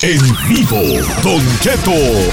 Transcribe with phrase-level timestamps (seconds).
[0.00, 0.80] En vivo,
[1.24, 1.90] Don Cheto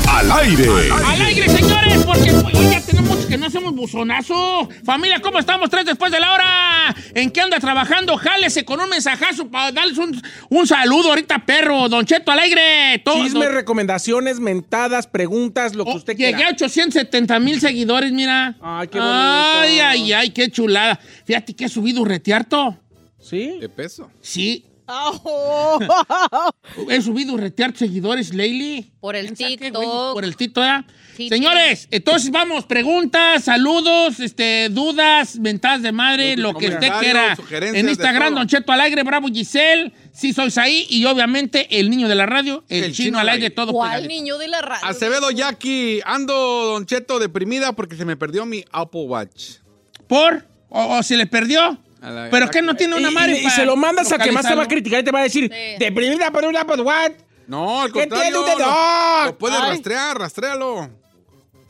[0.08, 0.92] al aire.
[0.92, 4.70] Al aire, señores, porque hoy ya tenemos mucho que no hacemos buzonazo.
[4.84, 5.72] Familia, ¿cómo estamos?
[5.72, 6.96] Tres después de la hora.
[7.16, 8.18] ¿En qué anda trabajando?
[8.18, 11.90] Jálese con un mensajazo para darles un, un saludo ahorita, perro.
[11.90, 13.00] Don Cheto al aire.
[13.04, 16.50] Todo, Chismes, recomendaciones, mentadas, preguntas, lo que Oh, usted Llegué quiera.
[16.50, 18.56] a 870 mil seguidores, mira.
[18.62, 19.16] Ay, qué bonito.
[19.16, 21.00] Ay, ay, ay, qué chulada.
[21.26, 22.78] Fíjate que he subido retearto.
[23.20, 23.58] ¿Sí?
[23.60, 24.12] ¿De peso?
[24.22, 24.66] Sí.
[26.90, 28.92] He subido retear seguidores, Leili.
[29.00, 30.14] Por el ¿Quién sabe qué, TikTok.
[30.14, 30.86] Por el TikTok, ¿verdad?
[31.16, 37.38] Sí, Señores, entonces vamos, preguntas, saludos, este, dudas, mentadas de madre, lo que usted quiera.
[37.52, 38.36] En Instagram.
[38.36, 42.26] Don Cheto al aire, Bravo Giselle, si sois ahí, y obviamente el niño de la
[42.26, 43.50] radio, el, El chino, chino al aire.
[43.50, 44.14] todo ¿Cuál pegadito.
[44.14, 44.86] niño de la radio?
[44.86, 49.60] Acevedo Jackie, ando, Don Cheto, deprimida porque se me perdió mi Apple Watch.
[50.08, 50.46] ¿Por?
[50.70, 51.80] ¿O, o se le perdió?
[52.10, 54.56] La- ¿Pero qué no tiene una madre y, se lo mandas a que más te
[54.56, 55.76] va a criticar y te va a decir, Sí.
[55.80, 57.12] deprimida por una, pues what?
[57.48, 58.24] No, al ¿Qué contrario.
[58.26, 58.60] tiene usted?
[58.60, 59.26] Lo, ¡No!
[59.26, 59.70] lo puedes Ay.
[59.72, 60.90] rastrear, rastréalo.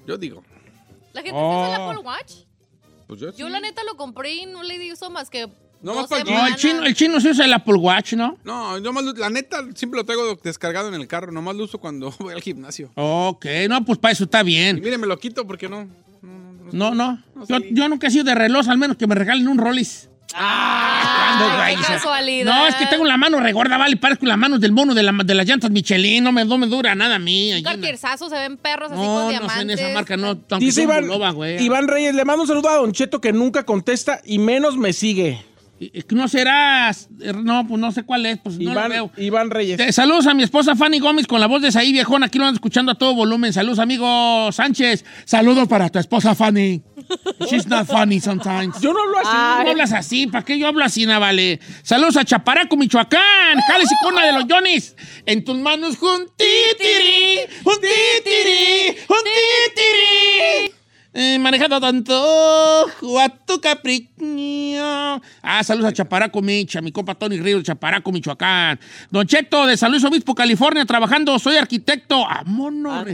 [0.08, 0.44] Yo digo.
[1.13, 1.66] ¿La gente Oh.
[1.67, 2.31] se hace el Apple Watch?
[3.08, 3.52] Pues yo, Yo sí.
[3.52, 5.47] la neta lo compré y no le di uso más que
[5.81, 8.38] No, más para el No, el chino, el chino se usa el Apple Watch, ¿no?
[8.44, 11.31] No, yo más, lo- la neta, siempre lo traigo descargado en el carro.
[11.31, 12.90] Nomás lo uso cuando voy al gimnasio.
[12.95, 14.79] Ok, no, pues para eso está Y bien.
[14.81, 15.88] mire, me lo quito porque no.
[16.72, 17.19] No, no.
[17.35, 20.09] No Yo, yo nunca he sido de reloj, al menos que me regalen un Rollis.
[20.31, 21.86] ¿Cuándo, Ay, güey?
[21.86, 22.46] qué casualidad.
[22.53, 25.13] No, es que tengo la mano regorda, vale, parezco las manos del mono de, la-
[25.24, 27.50] de las llantas Michelin, no me, no me dura nada a mí.
[27.52, 29.56] Un allí, cartierzazo se ven perros así No, con no diamantes.
[29.56, 31.63] sé en esa marca, no, aunque Dice Iván, Bulova, güey.
[31.63, 34.94] Iván Reyes, le mando un saludo a Don Cheto que nunca contesta y menos me
[34.94, 35.44] sigue.
[36.12, 37.09] No serás,
[37.44, 39.12] no, pues no sé cuál es, pues no lo Iván, veo.
[39.18, 39.78] Iván Reyes.
[39.81, 42.24] Eh, Saludos a mi esposa Fanny Gómez con la voz de Saí Viejón.
[42.24, 43.52] Aquí lo ando escuchando a todo volumen.
[43.52, 45.03] Saludos, amigo Sánchez.
[45.25, 46.81] Saludos para tu esposa Fanny.
[47.50, 48.80] She's not funny sometimes.
[48.82, 49.64] Yo no hablo así.
[49.66, 51.60] No hablas así, ¿para qué yo hablo así, Navale?
[51.84, 54.96] Saludos a Chaparaco, Michoacán, Jales y Cuna de los Johnny's.
[55.26, 60.75] En tus manos, un titiri, un titiri, un titiri.
[61.18, 62.14] Eh, manejando tanto
[63.22, 64.12] a tu capricho.
[65.42, 68.78] Ah, saludos a Chaparaco, Mich, a mi compa Tony Ríos, Chaparaco, Michoacán.
[69.09, 71.40] Don Cheto, de San Luis Obispo, California, trabajando.
[71.40, 72.20] Soy arquitecto.
[72.28, 73.08] Vámonos.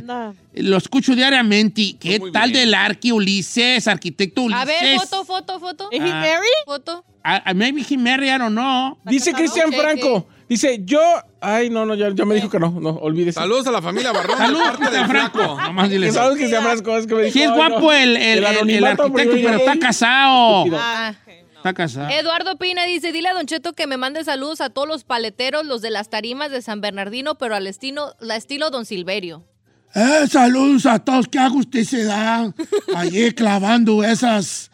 [0.53, 1.95] Lo escucho diariamente.
[1.99, 2.65] ¿Qué Muy tal bien.
[2.65, 4.61] del arqui Ulises, arquitecto Ulises?
[4.63, 5.89] A ver, foto, foto, foto.
[6.01, 6.25] Ah.
[6.65, 7.05] Foto.
[7.23, 8.97] I- I- maybe he married, I don't know.
[9.05, 9.71] Dice Cristian.
[9.71, 10.27] Franco.
[10.51, 10.99] Dice, yo.
[11.39, 12.71] Ay, no, no, ya, ya me dijo que no.
[12.71, 13.39] No, olvídese.
[13.39, 14.37] Saludos a la familia Barrón.
[14.37, 15.39] Saludos, Cristian Franco.
[15.61, 16.11] Nomás dile.
[16.11, 16.97] ¿Sabes Cristian Franco?
[16.97, 17.91] Es que me dijo, Sí es guapo no.
[17.93, 20.65] el, el, el- el arquitecto, pero está casado.
[20.73, 21.13] Ah.
[21.55, 22.09] Está casado.
[22.09, 25.65] Eduardo Pina dice, dile a Don Cheto que me mande saludos a todos los paleteros,
[25.65, 29.45] los de las tarimas de San Bernardino, pero al estilo, la estilo Don Silverio.
[29.95, 31.29] Eh, saludos a todos.
[31.29, 32.53] ¿Qué hago usted se dan?
[32.93, 34.69] Allí clavando esas.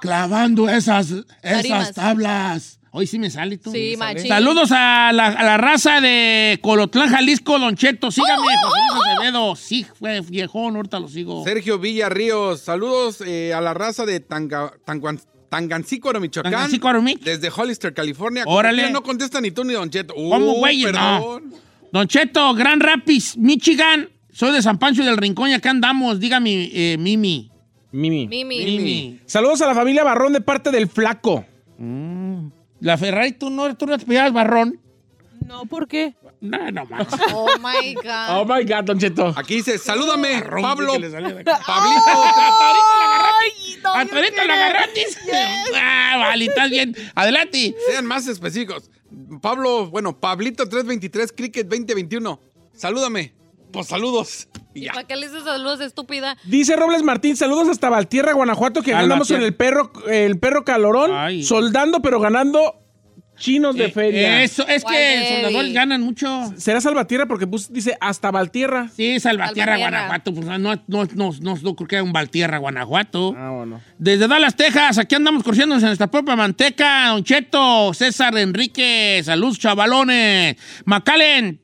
[0.00, 1.10] Clavando esas.
[1.10, 1.92] Esas Tarimas.
[1.94, 2.77] tablas.
[2.98, 3.70] Hoy sí me sale tú.
[3.70, 4.26] Sí, machín.
[4.26, 8.10] Saludos a la, a la raza de Colotlán, Jalisco, Don Cheto.
[8.10, 9.54] Sígame, José Luis Acevedo.
[9.54, 11.44] Sí, fue viejón, ahorita lo sigo.
[11.44, 16.50] Sergio Villarríos, saludos eh, a la raza de Tanga, Tanguan- Tangancícuaro, Michoacán.
[16.50, 17.20] Tangancícuaro, Mich.
[17.20, 18.42] Desde Hollister, California.
[18.46, 18.90] Órale.
[18.90, 20.14] No contesta ni tú ni Don Cheto.
[20.16, 20.82] Uh, ¿Cómo, güey?
[20.82, 21.54] Perdón.
[21.92, 24.08] Don Cheto, Gran Rapids, Michigan.
[24.32, 26.18] Soy de San Pancho del Rincón y acá andamos.
[26.18, 27.50] Dígame, eh, Mimi.
[27.92, 28.26] Mimi.
[28.26, 28.64] Mimi.
[28.64, 29.20] Mimi.
[29.24, 31.46] Saludos a la familia Barrón de parte del Flaco.
[32.80, 34.80] La Ferrari, ¿tú no, tú no te pillabas barrón?
[35.46, 36.14] No, ¿por qué?
[36.40, 37.06] No, no más.
[37.32, 38.28] Oh my God.
[38.30, 39.32] Oh my God, Don Cheto.
[39.36, 40.92] Aquí dice, salúdame, Pablo.
[40.92, 41.60] Que le salía de acá.
[41.66, 42.00] Pablito.
[43.94, 45.06] ¡A Torito la agarraste!
[45.74, 46.94] Ah, vale, estás bien.
[47.14, 47.74] Adelante.
[47.88, 48.90] Sean más específicos.
[49.40, 52.40] Pablo, bueno, Pablito 323, Cricket 2021.
[52.74, 53.37] Salúdame.
[53.72, 54.48] Pues saludos.
[54.74, 54.92] Y ya.
[54.92, 56.36] ¿Para qué le dices saludos, estúpida?
[56.44, 61.10] Dice Robles Martín, saludos hasta Valtierra, Guanajuato, que ganamos en el perro, el perro calorón,
[61.14, 61.42] Ay.
[61.42, 62.76] soldando pero ganando
[63.36, 64.42] chinos de Eh, feria.
[64.42, 65.34] Eso, es que baby?
[65.44, 66.52] soldadores ganan mucho.
[66.56, 67.26] ¿Será Salvatierra?
[67.26, 68.88] Porque pues, dice hasta Valtierra.
[68.96, 69.78] Sí, Salvatierra, Salvatierra.
[69.78, 70.34] Guanajuato.
[70.34, 73.34] Pues no, no, no, no, no creo que haya un Valtierra, Guanajuato.
[73.36, 73.80] Ah, bueno.
[73.96, 77.08] Desde Dallas, Texas, aquí andamos corriéndonos en nuestra propia manteca.
[77.10, 80.56] Don Cheto, César Enrique, salud, chavalones.
[80.84, 81.60] Macalen,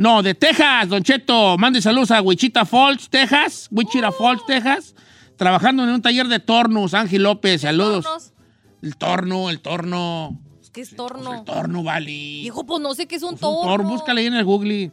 [0.00, 3.68] no, de Texas, Don Cheto, mande saludos a Wichita Falls, Texas.
[3.70, 4.94] Wichita Falls, Texas.
[5.36, 8.04] Trabajando en un taller de tornos, Ángel López, saludos.
[8.04, 8.32] Tornos.
[8.80, 10.40] El torno, el torno.
[10.72, 11.34] ¿Qué es torno?
[11.34, 12.12] El torno, vale.
[12.12, 13.70] Hijo, pues no sé qué es un Pues un torno.
[13.70, 14.90] torno, búscale ahí en el Google.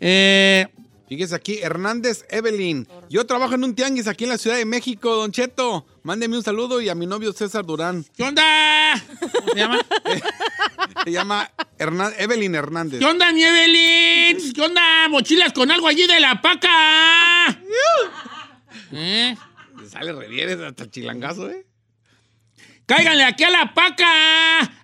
[0.00, 0.66] Eh,
[1.08, 2.88] Fíjese aquí, Hernández Evelyn.
[3.08, 5.86] Yo trabajo en un tianguis aquí en la Ciudad de México, Don Cheto.
[6.02, 8.04] Mándeme un saludo y a mi novio César Durán.
[8.16, 8.42] ¿Qué onda?
[9.20, 9.80] ¿Cómo se llama?
[11.04, 12.98] Se llama Hernan- Evelyn Hernández.
[12.98, 14.52] ¿Qué onda, mi Evelyn?
[14.52, 15.08] ¿Qué onda?
[15.08, 17.48] Mochilas con algo allí de la paca.
[18.92, 19.36] ¿Eh?
[19.88, 21.64] Sale revieres hasta chilangazo, ¿eh?
[22.86, 24.06] Cáiganle aquí a la paca.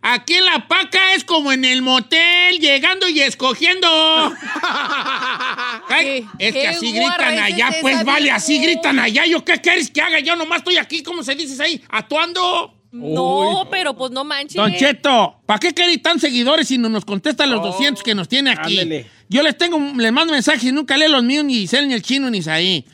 [0.00, 3.88] Aquí en la paca es como en el motel, llegando y escogiendo.
[5.88, 9.24] Ay, ¿Qué- es que así gritan allá, pues vale, así gritan allá.
[9.26, 10.18] ¿Yo qué quieres que haga?
[10.20, 11.80] Yo nomás estoy aquí, ¿cómo se dices ahí?
[11.88, 12.74] Actuando.
[12.90, 14.56] No, pero pues no manches.
[14.56, 18.28] Don Cheto, ¿para qué queréis tan seguidores si no nos contestan los 200 que nos
[18.28, 18.80] tiene aquí?
[18.80, 19.06] ándele.
[19.30, 22.02] Yo les tengo, les mando mensajes y nunca lee los míos, ni Giselle, ni el
[22.02, 22.84] chino, ni Isaí.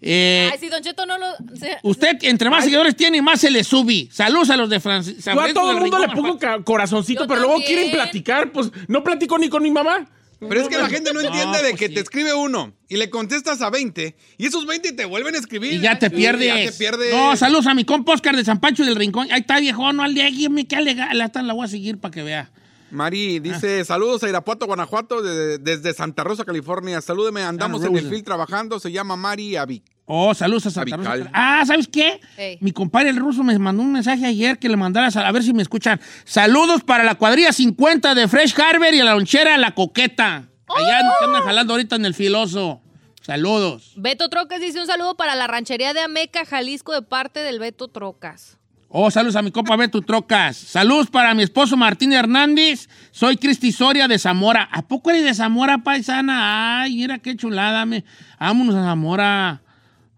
[0.00, 1.26] Eh, Ay, si Don Cheto no lo...
[1.56, 4.08] se- usted, entre más seguidores tiene, más se le sube.
[4.12, 5.24] Saludos a los de Francis.
[5.24, 7.72] Yo a todo el mundo le pongo ca- corazoncito, Yo pero luego también.
[7.74, 8.52] quieren platicar.
[8.52, 10.08] Pues no platico ni con mi mamá.
[10.40, 11.94] Pero es que la gente no entiende de pues que sí.
[11.94, 15.72] te escribe uno y le contestas a 20 y esos 20 te vuelven a escribir.
[15.72, 16.46] Y ya te Y pierdes.
[16.46, 17.12] Ya te pierdes.
[17.12, 19.26] No, saludos a mi compa Oscar de San Pancho del Rincón.
[19.32, 21.20] Ahí está, viejo, no, al de aquí, me queda legal.
[21.20, 22.52] Hasta la voy a seguir para que vea.
[22.90, 27.00] Mari dice, saludos a Irapuato, Guanajuato, de- desde Santa Rosa, California.
[27.00, 29.82] Salúdeme, andamos Ah, en el field trabajando, se llama Mari Avi.
[30.06, 31.30] Oh, saludos a Santa Rosa.
[31.34, 32.20] Ah, ¿sabes qué?
[32.60, 35.52] Mi compadre el ruso me mandó un mensaje ayer que le mandara a ver si
[35.52, 36.00] me escuchan.
[36.24, 40.48] Saludos para la cuadrilla 50 de Fresh Harbor y a la lonchera La Coqueta.
[40.66, 42.80] Allá que andan jalando ahorita en el filoso.
[43.22, 43.92] Saludos.
[43.96, 47.88] Beto Trocas dice un saludo para la ranchería de Ameca, Jalisco, de parte del Beto
[47.88, 48.57] Trocas.
[48.90, 50.56] Oh, saludos a mi compa Beto Trocas.
[50.56, 52.88] Saludos para mi esposo Martín Hernández.
[53.10, 54.66] Soy Cristi Soria de Zamora.
[54.72, 56.80] ¿A poco eres de Zamora, paisana?
[56.80, 57.84] Ay, mira qué chulada.
[57.84, 58.02] Me...
[58.40, 59.60] Vámonos a Zamora.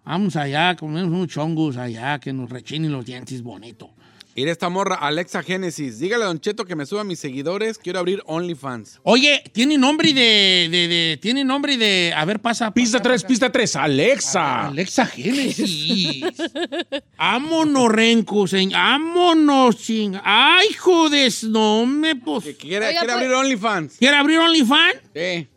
[0.04, 3.90] Vamos allá, comemos unos chongos allá, que nos rechinen los dientes bonito.
[4.36, 5.98] Ir esta morra, Alexa Génesis.
[5.98, 7.78] Dígale a Don Cheto que me suba a mis seguidores.
[7.78, 9.00] Quiero abrir OnlyFans.
[9.02, 12.12] Oye, tiene nombre de, de, de- Tiene nombre de...
[12.16, 12.72] A ver, pasa.
[12.72, 13.28] Pista pasa, 3, pasa.
[13.28, 13.76] pista 3.
[13.76, 14.66] Alexa.
[14.68, 16.22] Alexa Génesis.
[17.18, 18.78] Vámonos, Renco, señor.
[18.78, 20.14] Vámonos, ching.
[20.22, 22.14] Ay, jodes, no me...
[22.16, 22.44] Pues...
[22.44, 23.96] Que quiere, Oiga, quiere pues- abrir OnlyFans.
[23.98, 24.94] ¿Quiere abrir OnlyFans?
[25.14, 25.48] Sí.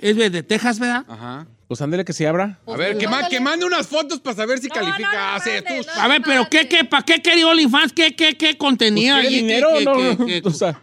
[0.00, 1.04] Es de Texas, ¿verdad?
[1.08, 1.46] Ajá.
[1.72, 2.58] Pues ándele que se abra.
[2.66, 3.34] A ver, que, ma- mándale.
[3.34, 5.10] que mande unas fotos para saber si No, califica.
[5.10, 5.86] no, no, Hace mande, tú.
[5.96, 6.02] no.
[6.02, 7.94] A ver, pero ¿qué, qué, para qué quería OnlyFans?
[7.94, 9.94] ¿Qué, qué, qué contenido Pues, dinero ¿Qué- no?
[10.26, 10.78] qué- qué- O sea,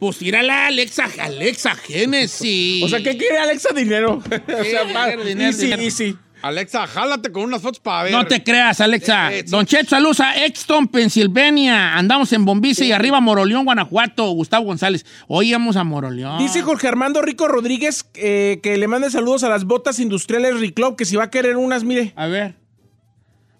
[0.00, 2.82] Pues tírala, Alexa, Alexa Génesis.
[2.82, 3.72] o sea, ¿qué quiere Alexa?
[3.72, 4.14] Dinero.
[4.24, 5.82] o sea, dinero, dinero, easy, dinero.
[5.82, 6.16] easy.
[6.44, 8.12] Alexa, jálate con unas fotos para ver.
[8.12, 9.32] No te creas, Alexa.
[9.32, 9.44] Eh, eh.
[9.48, 11.96] Don Cheto, saludos a Exton, Pensilvania.
[11.96, 14.30] Andamos en Bombice y arriba Moroleón, Guanajuato.
[14.32, 15.06] Gustavo González.
[15.26, 16.36] Hoy vamos a Moroleón.
[16.36, 20.96] Dice Jorge Armando Rico Rodríguez eh, que le mande saludos a las botas industriales Riclub,
[20.96, 22.12] que si va a querer unas, mire.
[22.14, 22.56] A ver.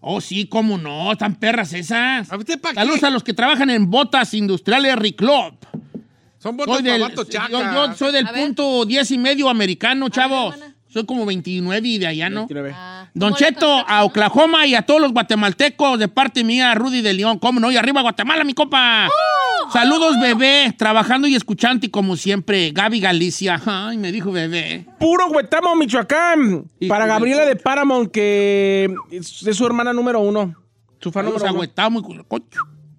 [0.01, 1.11] Oh, sí, cómo no.
[1.11, 2.31] Están perras esas.
[2.31, 2.75] ¿A usted pa' qué?
[2.75, 5.55] Saludos a los que trabajan en botas industriales Riclub.
[6.39, 8.45] Son botas Soy del, para yo, yo soy del A ver.
[8.45, 10.55] punto 10 y medio americano, chavos.
[10.95, 12.43] Soy como 29 y de allá, ¿no?
[12.43, 12.73] 29.
[12.73, 14.05] Ah, Don ¿cómo le Cheto, a?
[14.05, 17.73] Oklahoma y a todos los guatemaltecos, de parte mía, Rudy de León, ¿cómo no?
[17.73, 19.09] Y arriba Guatemala, mi copa.
[19.09, 19.73] ¡Oh!
[19.73, 22.71] Saludos, bebé, trabajando y escuchante como siempre.
[22.71, 24.87] Gaby Galicia, ay, me dijo bebé.
[25.01, 26.71] Puro Huetamo, Michoacán.
[26.79, 30.55] Y- Para Gabriela de Paramount, que es, es su hermana número uno.
[31.01, 31.59] Su fan número a uno.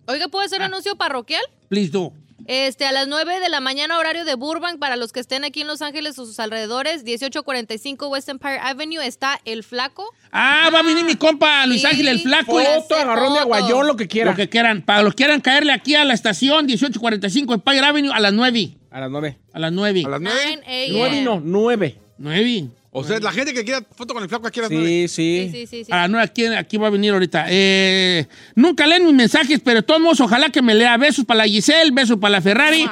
[0.08, 1.44] Oiga, ¿puede ser anuncio parroquial?
[1.70, 2.12] Please do.
[2.48, 5.62] Este, a las 9 de la mañana, horario de Burbank, para los que estén aquí
[5.62, 10.06] en Los Ángeles o sus alrededores, 1845 West Empire Avenue, está El Flaco.
[10.32, 11.88] Ah, va a venir mi compa Luis Sí.
[11.88, 12.60] Ángel el Flaco.
[12.60, 14.32] Foto, agarrón de aguayón, lo que quiera.
[14.32, 14.84] Lo que quieran.
[14.84, 18.78] Para los que quieran caerle aquí a la estación 1845 Empire Avenue a las 9.
[18.92, 19.38] A las nueve.
[19.52, 20.04] A las 9.
[20.06, 20.38] A las 9.
[20.64, 21.98] 9 Nueve y no, nueve.
[22.18, 22.70] 9.
[22.98, 25.08] O sea, la gente que quiera foto con el flaco aquí a las Sí, 9.
[25.10, 25.50] sí.
[25.52, 25.84] Sí, sí, sí.
[25.86, 25.92] sí.
[25.92, 27.46] A las 9 aquí, aquí va a venir ahorita.
[27.50, 28.26] Eh,
[28.56, 30.96] nunca leen mis mensajes, pero de todos modos, ojalá que me lea.
[30.96, 32.88] Besos para la Giselle, besos para la Ferrari.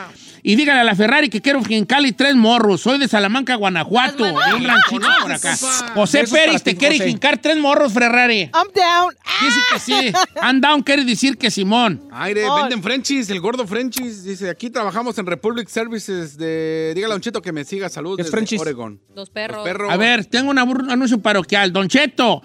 [0.46, 2.82] Y dígale a la Ferrari que quiero en Cali tres morros.
[2.82, 5.56] Soy de Salamanca, Guanajuato, de un ranchito por acá.
[5.96, 8.52] José Pérez te quiere jincar tres morros, Ferrari.
[8.54, 9.16] I'm down.
[9.42, 10.14] Dice que sí.
[10.42, 12.10] And down quiere decir que Simón.
[12.12, 14.26] Aire, venden Frenchies, el gordo Frenchies.
[14.26, 16.92] Dice, aquí trabajamos en Republic Services de...
[16.94, 17.88] Dígale a un cheto que me siga.
[17.88, 18.62] Saludos Es desde Frenchies.
[18.62, 19.02] Oregon.
[19.16, 19.58] Los perros.
[19.58, 19.92] Los perros.
[19.92, 21.72] A ver, tengo un anuncio parroquial.
[21.72, 22.42] Don Cheto,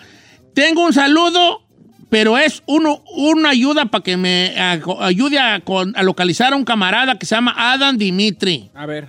[0.55, 1.67] tengo un saludo
[2.11, 4.55] pero es uno, una ayuda para que me
[5.00, 5.62] ayude a,
[6.03, 8.71] localizar a un camarada que se llama Adam Dimitri.
[8.75, 9.09] A ver.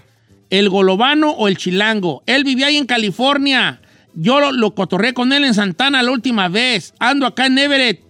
[0.49, 2.23] el golobano o el chilango.
[2.25, 3.79] Él vivía ahí en California.
[4.15, 6.93] Yo lo, lo cotorré con él en Santana la última vez.
[6.99, 8.01] Ando acá en Everett.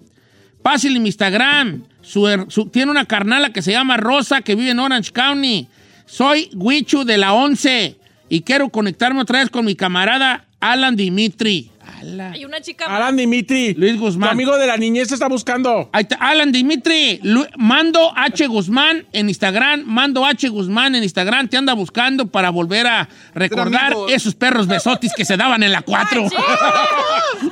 [0.63, 1.83] Pásale mi Instagram.
[2.01, 5.67] Su su- tiene una carnala que se llama Rosa que vive en Orange County.
[6.05, 7.95] Soy Huichu de la 11
[8.29, 11.69] y quiero conectarme otra vez con mi camarada Alan Dimitri.
[11.99, 12.31] Ala.
[12.31, 12.85] Hay una chica.
[12.85, 13.73] Alan Dimitri.
[13.75, 14.29] Luis Guzmán.
[14.29, 15.89] Tu amigo de la niñez está buscando.
[15.93, 18.47] Ahí está, Alan Dimitri, Lu- Mando H.
[18.47, 20.47] Guzmán en Instagram, Mando H.
[20.49, 25.37] Guzmán en Instagram, te anda buscando para volver a recordar esos perros besotis que se
[25.37, 26.27] daban en la 4.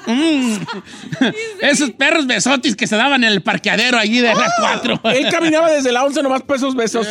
[0.06, 0.58] Mm.
[1.62, 5.02] esos perros besotis que se daban en el parqueadero allí de la 4.
[5.06, 7.08] Él caminaba desde la 11 nomás por esos besos.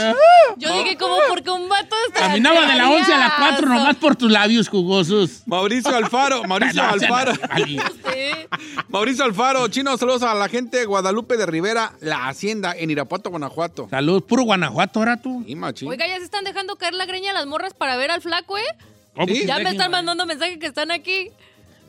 [0.57, 2.21] Yo dije, como porque un vato está.
[2.29, 5.43] Caminaba de la 11 a la 4 nomás por tus labios jugosos.
[5.47, 7.49] Mauricio Alfaro, Mauricio se Alfaro.
[7.49, 7.67] vale.
[7.67, 8.83] Sí.
[8.89, 13.31] Mauricio Alfaro, chino, saludos a la gente de Guadalupe de Rivera, la hacienda en Irapuato,
[13.31, 13.89] Guanajuato.
[13.91, 15.45] Salud, puro Guanajuato, ahora tú.
[15.57, 15.89] Machín.
[15.89, 18.59] Oiga, ya se están dejando caer la greña a las morras para ver al flaco,
[18.59, 18.63] ¿eh?
[19.27, 19.47] Sí.
[19.47, 21.31] Ya me están mandando mensajes que están aquí.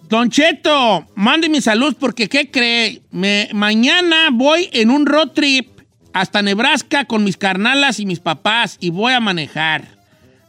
[0.08, 3.02] Don Cheto, mande mi salud porque, ¿qué cree?
[3.12, 5.82] Me, mañana voy en un road trip
[6.14, 9.98] hasta Nebraska con mis carnalas y mis papás y voy a manejar.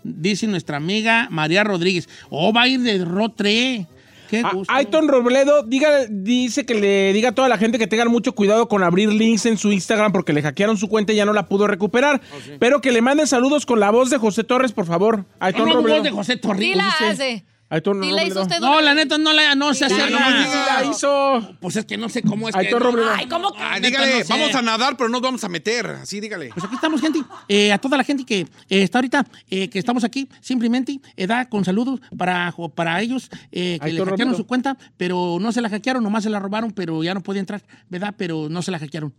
[0.05, 2.09] Dice nuestra amiga María Rodríguez.
[2.31, 3.89] Oh, va a ir de road trip.
[4.29, 4.73] Qué gusto.
[4.73, 8.69] Aiton Robledo diga, dice que le diga a toda la gente que tengan mucho cuidado
[8.69, 11.47] con abrir links en su Instagram porque le hackearon su cuenta y ya no la
[11.47, 12.21] pudo recuperar.
[12.59, 15.25] Pero que le manden saludos con la voz de José Torres, por favor.
[15.41, 15.97] Aiton Robledo.
[15.97, 17.45] voz de José Sí Torrijos, la hace.
[17.71, 18.61] Aiton Sí la hizo usted.
[18.61, 20.45] No, la neta, no, la, no se hace nada.
[20.45, 21.57] Sí la hizo.
[21.61, 22.61] Pues es que no sé cómo es que...
[22.61, 23.11] Aitor Robledo.
[23.15, 23.63] Ay, ¿cómo que?
[23.63, 24.33] Ah, dígale, no sé.
[24.33, 25.87] vamos a nadar, pero no nos vamos a meter.
[25.87, 26.49] Así, dígale.
[26.55, 27.21] Pues aquí estamos, gente.
[27.49, 31.27] Eh, a toda la gente que eh, está ahorita, eh, que estamos aquí, simplemente eh,
[31.27, 34.37] da con saludos para, jo- para ellos eh, que le hackearon Romero.
[34.37, 37.41] su cuenta, pero no se la hackearon, nomás se la robaron, pero ya no podía
[37.41, 38.15] entrar, ¿verdad?
[38.17, 39.13] Pero no se la hackearon.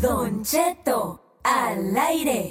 [0.00, 2.50] Don Cheto, al aire.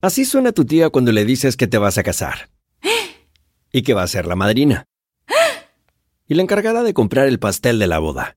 [0.00, 2.50] Así suena tu tía cuando le dices que te vas a casar.
[3.72, 4.84] Y que va a ser la madrina.
[6.28, 8.36] Y la encargada de comprar el pastel de la boda.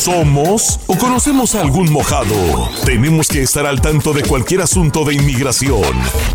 [0.00, 2.70] somos o conocemos a algún mojado.
[2.86, 5.82] Tenemos que estar al tanto de cualquier asunto de inmigración.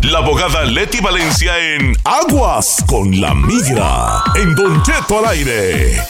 [0.02, 4.22] La abogada Leti Valencia en Aguas con la Migra.
[4.36, 6.00] En Don Cheto al aire.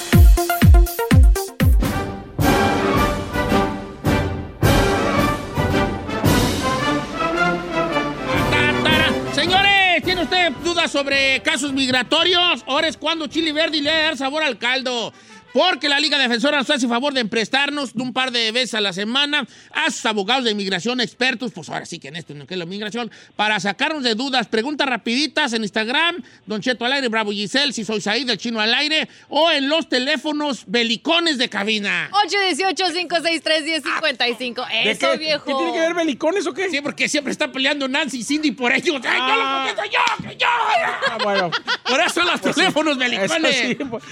[9.33, 12.63] Señores, ¿tiene usted dudas sobre casos migratorios?
[12.67, 15.15] Ahora es cuando Chili Verde le va a dar sabor al caldo.
[15.57, 18.93] Porque la Liga Defensora nos hace favor de emprestarnos un par de veces a la
[18.93, 22.47] semana a sus abogados de inmigración expertos, pues ahora sí que en esto, en lo
[22.47, 24.49] que es la inmigración, para sacarnos de dudas.
[24.49, 28.61] Preguntas rapiditas en Instagram, Don Cheto al aire, Bravo Giselle, si soy Said, el chino
[28.61, 32.11] al aire, o en los teléfonos belicones de cabina.
[32.13, 34.69] 818-563-1055.
[34.69, 35.17] ¿De Eso, qué?
[35.19, 35.45] viejo.
[35.45, 36.69] ¿Qué tiene que ver belicones o qué?
[36.71, 39.01] Sí, porque siempre está peleando Nancy y Cindy por ellos.
[39.09, 39.67] ¡Ay, Ah.
[39.69, 39.99] lo que soy yo!
[40.29, 40.47] ¡Que yo!
[40.49, 41.51] Ah, bueno.
[41.89, 43.57] Por eso los teléfonos belicones.
[43.57, 44.03] Eso sí, por,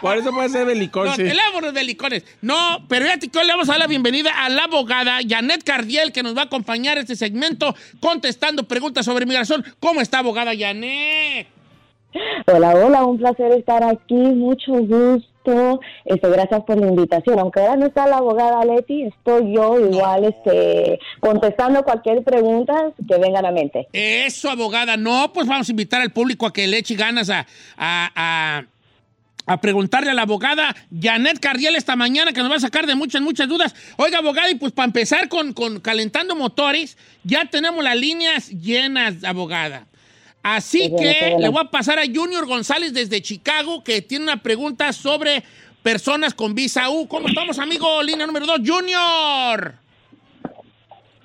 [0.00, 0.66] por eso puede ser
[1.02, 1.22] belicón, Los sí.
[1.24, 2.24] teléfonos belicones.
[2.42, 5.62] No, pero fíjate que hoy le vamos a dar la bienvenida a la abogada Janet
[5.64, 9.64] Cardiel, que nos va a acompañar este segmento contestando preguntas sobre migración.
[9.80, 11.48] ¿Cómo está, abogada Janet?
[12.46, 15.80] Hola, hola, un placer estar aquí, mucho gusto.
[16.04, 17.38] Este, gracias por la invitación.
[17.40, 23.18] Aunque ahora no está la abogada Leti, estoy yo igual este, contestando cualquier pregunta que
[23.18, 23.88] venga a la mente.
[23.92, 24.96] Eso, abogada.
[24.96, 28.64] No, pues vamos a invitar al público a que le eche ganas a, a, a-
[29.46, 32.94] a preguntarle a la abogada Janet Cardiel esta mañana, que nos va a sacar de
[32.94, 33.74] muchas, muchas dudas.
[33.96, 39.22] Oiga, abogada, y pues para empezar con, con calentando motores, ya tenemos las líneas llenas,
[39.24, 39.86] abogada.
[40.42, 44.92] Así que le voy a pasar a Junior González desde Chicago, que tiene una pregunta
[44.92, 45.42] sobre
[45.82, 47.08] personas con visa U.
[47.08, 48.02] ¿Cómo estamos, amigo?
[48.02, 49.74] Línea número dos, Junior.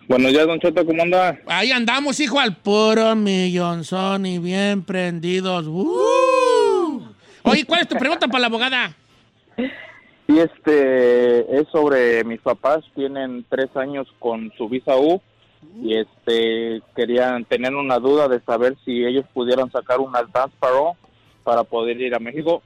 [0.08, 1.38] Buenos días, Don Cheto, ¿cómo anda?
[1.46, 5.68] Ahí andamos, hijo, al puro millonzón y bien prendidos.
[5.68, 6.39] ¡Uh!
[7.44, 8.96] Oye, ¿cuál es tu pregunta para la abogada?
[9.56, 15.22] Sí, este, es sobre mis papás, tienen tres años con su visa U
[15.82, 20.56] y este, querían tener una duda de saber si ellos pudieran sacar un advance
[21.44, 22.62] para poder ir a México.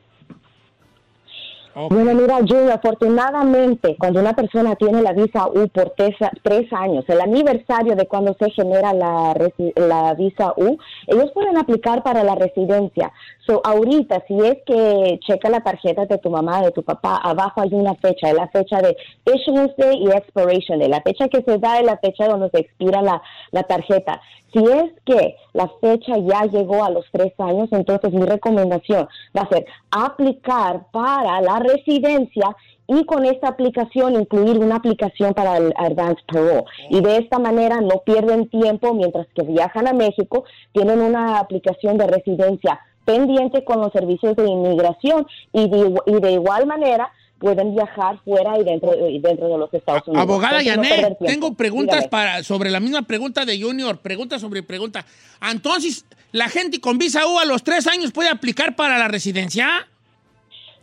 [1.76, 7.04] Bueno, mira, Junior, afortunadamente, cuando una persona tiene la visa U por tres, tres años,
[7.08, 9.34] el aniversario de cuando se genera la,
[9.76, 13.12] la visa U, ellos pueden aplicar para la residencia.
[13.48, 17.62] So, ahorita, si es que checa la tarjeta de tu mamá, de tu papá, abajo
[17.62, 18.96] hay una fecha, es la fecha de
[19.34, 20.90] issuance day y expiration day.
[20.90, 24.22] La fecha que se da es la fecha donde se expira la, la tarjeta.
[24.54, 29.42] Si es que la fecha ya llegó a los tres años, entonces mi recomendación va
[29.42, 32.56] a ser aplicar para la residencia
[32.88, 36.64] y con esta aplicación incluir una aplicación para el Advance Parole.
[36.90, 41.98] Y de esta manera no pierden tiempo mientras que viajan a México, tienen una aplicación
[41.98, 47.10] de residencia pendiente con los servicios de inmigración y de, igu- y de igual manera
[47.40, 50.24] pueden viajar fuera y dentro, y dentro de los Estados Unidos.
[50.24, 51.26] Abogada no tiempo.
[51.26, 52.10] tengo preguntas Dígame.
[52.10, 53.98] para, sobre la misma pregunta de Junior.
[53.98, 55.06] Pregunta sobre pregunta.
[55.52, 59.88] Entonces, ¿la gente con visa U a los tres años puede aplicar para la residencia?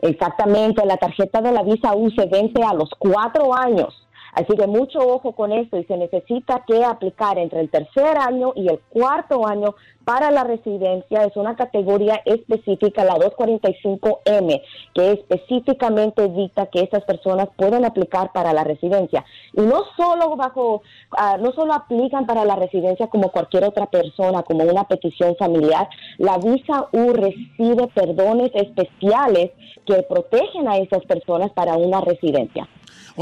[0.03, 3.95] Exactamente, la tarjeta de la visa U se vence a los cuatro años.
[4.33, 8.53] Así que mucho ojo con esto y se necesita que aplicar entre el tercer año
[8.55, 11.25] y el cuarto año para la residencia.
[11.25, 14.63] Es una categoría específica, la 245M,
[14.95, 19.25] que específicamente dicta que estas personas pueden aplicar para la residencia.
[19.53, 20.83] Y no solo bajo,
[21.17, 25.89] ah, no solo aplican para la residencia como cualquier otra persona, como una petición familiar.
[26.19, 29.51] La visa U recibe perdones especiales
[29.87, 32.69] que protegen a esas personas para una residencia.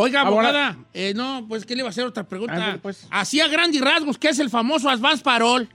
[0.01, 0.77] Oiga, Abogada.
[0.95, 2.55] eh, no, pues que le iba a hacer otra pregunta.
[2.55, 3.09] Ándale, pues.
[3.11, 5.67] Así a grandes rasgos, ¿qué es el famoso advance parole?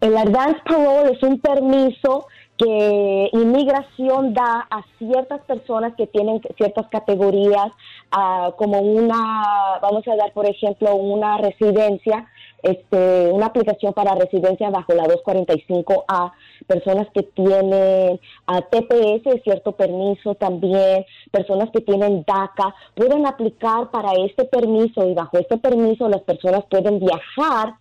[0.00, 6.86] El advance parole es un permiso que inmigración da a ciertas personas que tienen ciertas
[6.88, 7.72] categorías,
[8.12, 12.28] ah, como una, vamos a dar por ejemplo una residencia,
[12.66, 16.32] este, una aplicación para residencia bajo la 245A,
[16.66, 24.12] personas que tienen ah, TPS, cierto permiso también, personas que tienen DACA, pueden aplicar para
[24.24, 27.74] este permiso y bajo este permiso las personas pueden viajar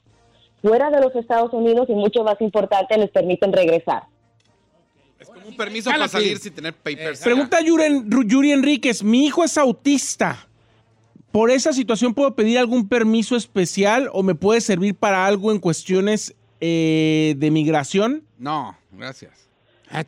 [0.62, 4.04] fuera de los Estados Unidos y mucho más importante, les permiten regresar.
[5.19, 7.21] Es como un permiso para salir sin tener papers.
[7.21, 10.48] Pregunta Yuri, Yuri Enríquez, mi hijo es autista.
[11.36, 15.60] ¿Por esa situación puedo pedir algún permiso especial o me puede servir para algo en
[15.60, 18.24] cuestiones eh, de migración?
[18.38, 19.44] No, gracias.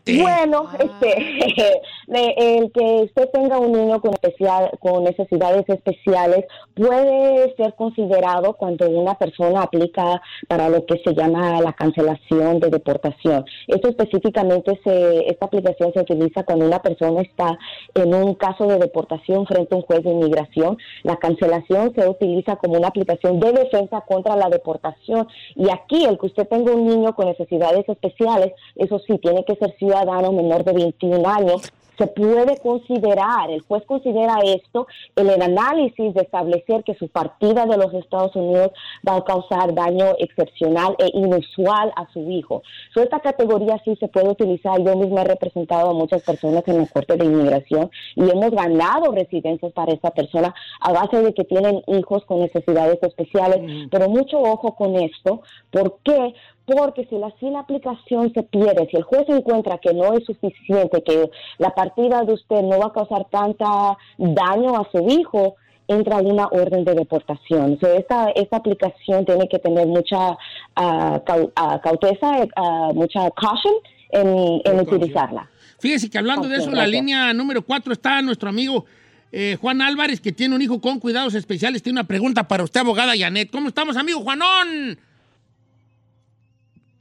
[0.05, 7.73] Bueno, este, el que usted tenga un niño con, especial, con necesidades especiales puede ser
[7.75, 13.45] considerado cuando una persona aplica para lo que se llama la cancelación de deportación.
[13.67, 17.57] Esto específicamente, se, esta aplicación se utiliza cuando una persona está
[17.93, 20.77] en un caso de deportación frente a un juez de inmigración.
[21.03, 25.27] La cancelación se utiliza como una aplicación de defensa contra la deportación.
[25.55, 29.55] Y aquí, el que usted tenga un niño con necesidades especiales, eso sí, tiene que
[29.55, 31.71] ser ciudadano menor de 21 años.
[31.97, 37.65] Se puede considerar, el juez considera esto en el análisis de establecer que su partida
[37.65, 38.71] de los Estados Unidos
[39.07, 42.61] va a causar daño excepcional e inusual a su hijo.
[42.93, 44.79] So, esta categoría sí se puede utilizar.
[44.83, 49.11] Yo misma he representado a muchas personas en la Corte de Inmigración y hemos ganado
[49.11, 53.87] residencias para esta persona a base de que tienen hijos con necesidades especiales.
[53.89, 55.41] Pero mucho ojo con esto.
[55.71, 56.35] ¿Por qué?
[56.67, 60.25] Porque si la, si la aplicación se pierde, si el juez encuentra que no es
[60.25, 65.55] suficiente, que la partida de usted no va a causar tanta daño a su hijo,
[65.87, 67.75] entra una orden de deportación.
[67.75, 70.37] O sea, esta, esta aplicación tiene que tener mucha
[70.75, 73.73] cau- ah, cautela, ah, mucha caution
[74.09, 75.49] en, en utilizarla.
[75.79, 76.91] Fíjese que hablando de eso, en la Gracias.
[77.01, 78.83] línea número 4 está nuestro amigo
[79.31, 81.81] eh, Juan Álvarez, que tiene un hijo con cuidados especiales.
[81.81, 83.51] Tiene una pregunta para usted, abogada Janet.
[83.51, 84.97] ¿Cómo estamos, amigo Juanón?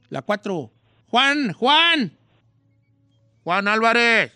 [0.09, 0.71] La 4.
[1.09, 2.11] Juan, Juan.
[3.43, 4.31] Juan Álvarez.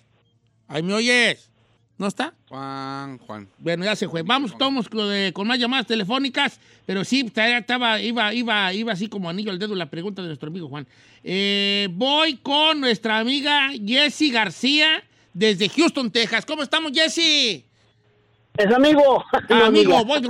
[0.68, 1.50] Ahí me oyes.
[1.98, 2.34] ¿No está?
[2.50, 3.48] Juan, Juan.
[3.60, 4.24] Bueno, ya se fue.
[4.24, 8.92] Vamos, todos con, eh, con más llamadas telefónicas, pero sí, ta- estaba, iba, iba, iba
[8.92, 10.88] así como anillo al dedo la pregunta de nuestro amigo Juan.
[11.24, 15.04] Eh, voy con nuestra amiga Jessie García
[15.34, 16.44] desde Houston, Texas.
[16.46, 17.66] ¿Cómo estamos, Jessie?
[18.58, 19.24] Es amigo.
[19.50, 20.22] Amigo, voy,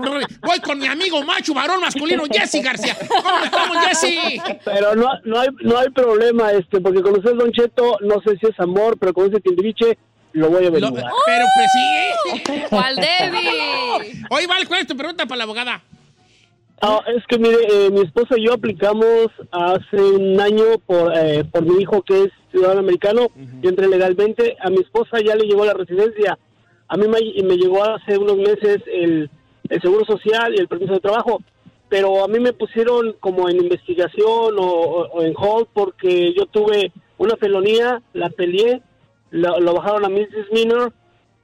[0.42, 2.96] voy con mi amigo macho, varón masculino, Jesse García.
[3.08, 4.42] ¿Cómo estamos, Jesse?
[4.64, 8.38] Pero no, no, hay, no hay problema, este, porque con usted, Don Cheto, no sé
[8.38, 9.98] si es amor, pero con ese Timbiriche
[10.34, 11.12] lo voy a averiguar.
[11.26, 12.64] Pero pues sí.
[12.70, 14.24] ¿Cuál Debbie?
[14.30, 15.82] Oye, Val, ¿cuál es tu pregunta para la abogada?
[16.84, 21.44] Ah, es que mire, eh, mi esposa y yo aplicamos hace un año por, eh,
[21.44, 23.28] por mi hijo que es ciudadano americano.
[23.62, 24.58] Yo entré legalmente.
[24.62, 26.40] A mi esposa ya le llegó la residencia.
[26.92, 29.30] A mí me, me llegó hace unos meses el,
[29.70, 31.42] el seguro social y el permiso de trabajo.
[31.88, 37.38] Pero a mí me pusieron como en investigación o, en hold porque yo tuve una
[37.38, 38.82] felonía, la peleé,
[39.30, 40.92] lo, lo bajaron a misdemeanor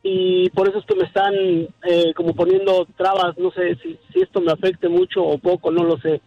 [0.03, 4.19] y por eso es que me están eh, como poniendo trabas, no sé si, si
[4.19, 6.19] esto me afecte mucho o poco, no lo sé.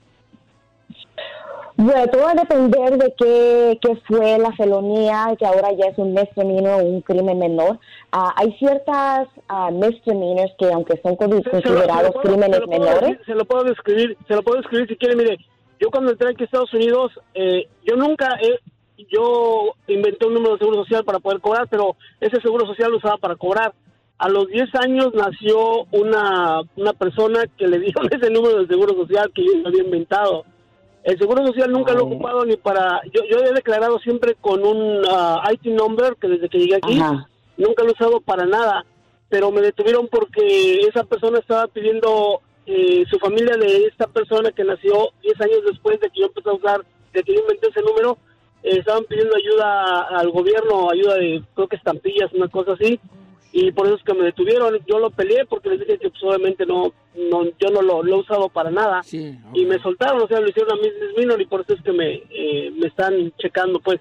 [1.76, 5.98] Bueno, todo va a depender de qué, qué fue la felonía, que ahora ya es
[5.98, 7.78] un misdemeanor o un crimen menor.
[8.12, 13.00] Ah, hay ciertas ah, misdemeanors que, aunque son con- considerados crímenes se lo puedo menores,
[13.10, 15.38] decir- se lo puedo describir, se lo puedo describir si quiere, mire,
[15.80, 18.58] yo cuando entré aquí a Estados Unidos, eh, yo nunca he,
[19.10, 22.98] yo inventé un número de seguro social para poder cobrar, pero ese seguro social lo
[22.98, 23.72] usaba para cobrar.
[24.18, 28.92] A los 10 años nació una, una persona que le dieron ese número de seguro
[28.94, 30.44] social que yo había inventado.
[31.02, 33.00] El seguro social nunca lo he ocupado ni para...
[33.12, 37.00] Yo, yo he declarado siempre con un ah, IT number que desde que llegué aquí
[37.00, 37.26] Ajá.
[37.56, 38.84] nunca lo he usado para nada,
[39.28, 44.64] pero me detuvieron porque esa persona estaba pidiendo eh, su familia de esta persona que
[44.64, 47.82] nació 10 años después de que yo empecé a usar, de que yo inventé ese
[47.82, 48.18] número,
[48.62, 53.00] eh, estaban pidiendo ayuda al gobierno, ayuda de creo que estampillas, una cosa así,
[53.52, 54.78] y por eso es que me detuvieron.
[54.86, 58.16] Yo lo peleé porque les dije que pues, obviamente no, no yo no lo, lo
[58.16, 59.02] he usado para nada.
[59.12, 61.92] Y me soltaron, o sea, lo hicieron a mí mismo y por eso es que
[61.92, 64.00] me, eh, me están checando, pues.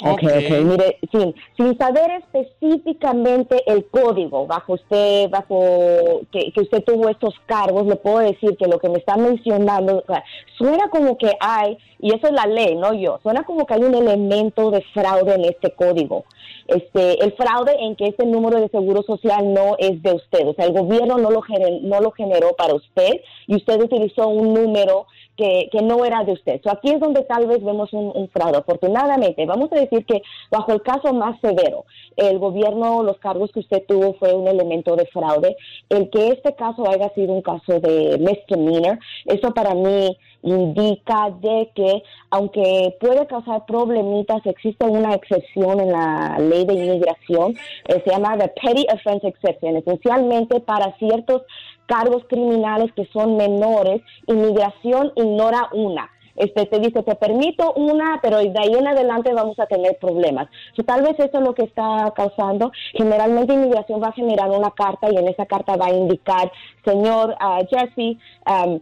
[0.00, 6.84] Ok, ok, mire, sin, sin saber específicamente el código bajo usted, bajo que, que usted
[6.84, 10.22] tuvo estos cargos, le puedo decir que lo que me está mencionando, o sea,
[10.56, 13.82] suena como que hay, y eso es la ley, no yo, suena como que hay
[13.82, 16.24] un elemento de fraude en este código.
[16.68, 20.52] Este, el fraude en que este número de seguro social no es de usted, o
[20.52, 21.42] sea, el gobierno no lo,
[21.80, 25.06] no lo generó para usted y usted utilizó un número
[25.38, 26.60] que, que no era de usted.
[26.62, 28.58] So, aquí es donde tal vez vemos un, fraude.
[28.58, 30.20] Afortunadamente, vamos a decir que
[30.50, 31.84] bajo el caso más severo,
[32.16, 35.56] el gobierno, los cargos que usted tuvo fue un elemento de fraude.
[35.88, 41.70] El que este caso haya sido un caso de misdemeanor, eso para mí indica de
[41.74, 47.54] que aunque puede causar problemitas, existe una excepción en la ley de inmigración,
[47.86, 51.42] eh, se llama the petty offense exception, esencialmente para ciertos
[51.88, 56.08] cargos criminales que son menores, inmigración ignora una.
[56.38, 60.48] Este te dice, te permito una, pero de ahí en adelante vamos a tener problemas.
[60.86, 62.70] Tal vez eso es lo que está causando.
[62.92, 66.52] Generalmente inmigración va a generar una carta y en esa carta va a indicar,
[66.84, 68.78] señor ah, Jesse, um,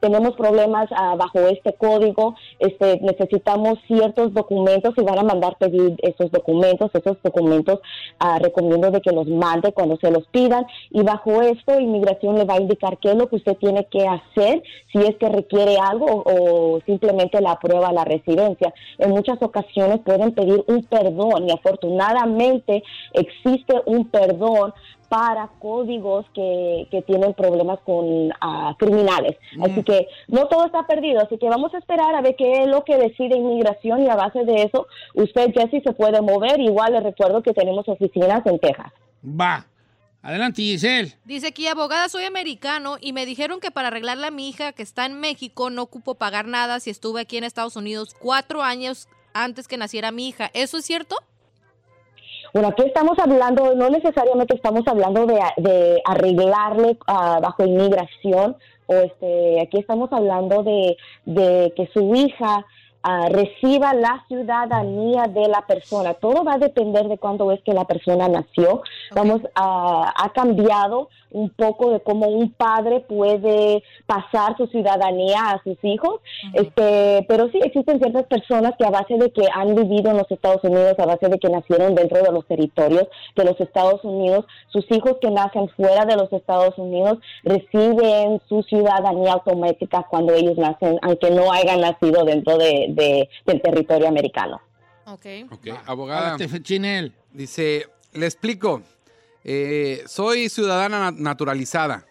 [0.00, 5.96] tenemos problemas ah, bajo este código, este, necesitamos ciertos documentos y van a mandar pedir
[6.02, 7.80] esos documentos, esos documentos
[8.18, 12.44] ah, recomiendo de que los mande cuando se los pidan y bajo esto inmigración le
[12.44, 15.76] va a indicar qué es lo que usted tiene que hacer si es que requiere
[15.78, 18.72] algo o, o simplemente la aprueba la residencia.
[18.98, 22.82] En muchas ocasiones pueden pedir un perdón y afortunadamente
[23.12, 24.72] existe un perdón
[25.08, 29.36] para códigos que, que tienen problemas con ah, criminales.
[29.62, 32.68] Así que no todo está perdido, así que vamos a esperar a ver qué es
[32.68, 36.60] lo que decide inmigración y a base de eso usted, Jesse, se puede mover.
[36.60, 38.92] Igual le recuerdo que tenemos oficinas en Texas.
[39.24, 39.66] Va.
[40.22, 41.16] Adelante, Giselle.
[41.24, 44.82] Dice aquí, abogada, soy americano y me dijeron que para arreglarle a mi hija que
[44.82, 49.08] está en México no ocupo pagar nada si estuve aquí en Estados Unidos cuatro años
[49.34, 50.50] antes que naciera mi hija.
[50.52, 51.16] ¿Eso es cierto?
[52.56, 58.94] Bueno, aquí estamos hablando, no necesariamente estamos hablando de, de arreglarle ah, bajo inmigración, o
[58.94, 62.64] este, aquí estamos hablando de, de que su hija
[63.02, 66.14] ah, reciba la ciudadanía de la persona.
[66.14, 68.80] Todo va a depender de cuándo es que la persona nació.
[69.14, 75.62] Vamos a, ha cambiado un poco de cómo un padre puede pasar su ciudadanía a
[75.62, 76.20] sus hijos.
[76.54, 80.30] Este, pero sí existen ciertas personas que a base de que han vivido en los
[80.30, 84.46] Estados Unidos, a base de que nacieron dentro de los territorios de los Estados Unidos,
[84.68, 90.56] sus hijos que nacen fuera de los Estados Unidos reciben su ciudadanía automática cuando ellos
[90.56, 94.60] nacen, aunque no hayan nacido dentro de, de- del territorio americano.
[95.06, 95.26] Ok.
[95.52, 96.36] Ok, abogada.
[96.62, 97.12] Chinel.
[97.32, 98.82] Dice, le explico.
[99.48, 102.04] Eh, soy ciudadana na- naturalizada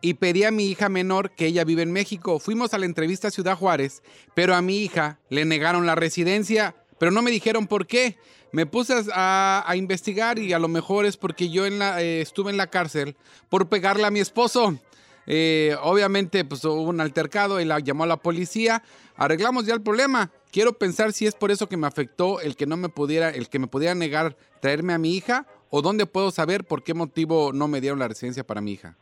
[0.00, 2.38] y pedí a mi hija menor que ella vive en México.
[2.38, 4.00] Fuimos a la entrevista a Ciudad Juárez,
[4.34, 8.16] pero a mi hija le negaron la residencia, pero no me dijeron por qué.
[8.52, 12.20] Me puse a, a investigar y a lo mejor es porque yo en la, eh,
[12.20, 13.16] estuve en la cárcel
[13.48, 14.78] por pegarle a mi esposo.
[15.26, 18.82] Eh, obviamente, pues hubo un altercado y la llamó a la policía.
[19.16, 20.30] Arreglamos ya el problema.
[20.52, 23.48] Quiero pensar si es por eso que me afectó el que no me pudiera, el
[23.50, 27.52] que me pudiera negar traerme a mi hija, o dónde puedo saber por qué motivo
[27.52, 28.96] no me dieron la residencia para mi hija.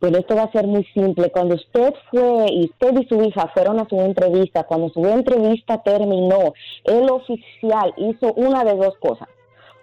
[0.00, 1.30] Pero esto va a ser muy simple.
[1.30, 5.82] Cuando usted fue y usted y su hija fueron a su entrevista, cuando su entrevista
[5.82, 9.28] terminó, el oficial hizo una de dos cosas.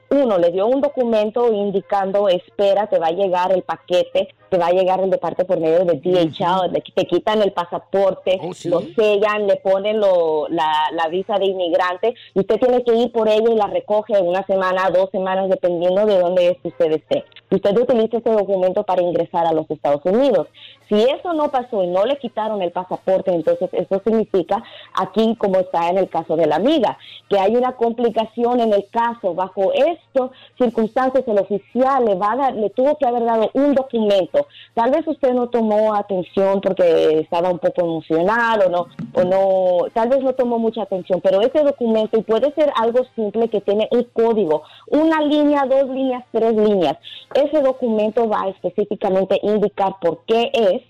[0.09, 4.67] Uno, le dio un documento indicando, espera, te va a llegar el paquete, te va
[4.67, 9.47] a llegar el de parte por medio de DHL, te quitan el pasaporte, lo sellan,
[9.47, 13.49] le ponen lo- la, la visa de inmigrante y usted tiene que ir por ella
[13.51, 17.25] y la recoge en una semana, dos semanas, dependiendo de dónde es que usted esté.
[17.49, 20.47] Usted utiliza ese documento para ingresar a los Estados Unidos.
[20.89, 25.59] Si eso no pasó y no le quitaron el pasaporte, entonces eso significa aquí como
[25.59, 26.97] está en el caso de la amiga,
[27.29, 29.33] que hay una complicación en el caso.
[29.33, 33.75] Bajo estas circunstancias el oficial le va a dar, le tuvo que haber dado un
[33.75, 34.36] documento.
[34.73, 39.89] Tal vez usted no tomó atención porque estaba un poco emocionado o no, o no,
[39.93, 43.61] tal vez no tomó mucha atención, pero ese documento y puede ser algo simple que
[43.61, 46.97] tiene un código, una línea, dos líneas, tres líneas.
[47.33, 50.81] Ese documento va a específicamente indicar por qué es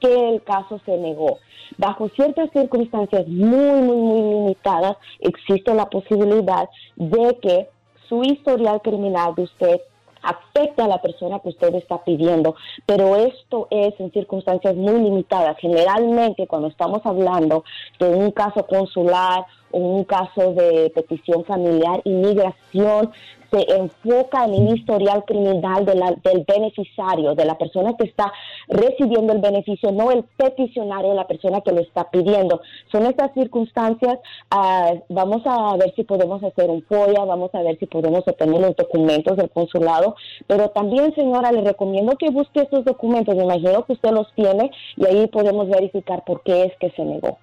[0.00, 1.38] que el caso se negó.
[1.78, 7.68] Bajo ciertas circunstancias muy, muy, muy limitadas, existe la posibilidad de que
[8.08, 9.80] su historial criminal de usted
[10.22, 15.56] afecte a la persona que usted está pidiendo, pero esto es en circunstancias muy limitadas.
[15.58, 17.64] Generalmente, cuando estamos hablando
[17.98, 23.10] de un caso consular o un caso de petición familiar, inmigración
[23.56, 28.32] se enfoca en el historial criminal de la- del beneficiario, de la persona que está
[28.68, 32.60] recibiendo el beneficio, no el peticionario, la persona que lo está pidiendo.
[32.92, 34.18] Son estas circunstancias,
[34.50, 38.60] ah, vamos a ver si podemos hacer un FOIA, vamos a ver si podemos obtener
[38.60, 40.16] los documentos del consulado,
[40.46, 44.70] pero también, señora, le recomiendo que busque estos documentos, me imagino que usted los tiene
[44.96, 47.38] y ahí podemos verificar por qué es que se negó.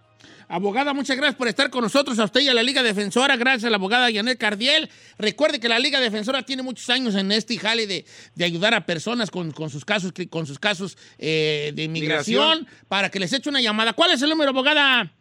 [0.48, 3.66] Abogada, muchas gracias por estar con nosotros, a usted y a la Liga Defensora, gracias
[3.66, 4.90] a la abogada Janet Cardiel.
[5.18, 8.06] Recuerde que la Liga Defensora tiene muchos años en este jale de,
[8.36, 12.86] de ayudar a personas con, con sus casos, con sus casos eh, de inmigración, Migración.
[12.88, 13.94] para que les eche una llamada.
[13.94, 15.12] ¿Cuál es el número, abogada?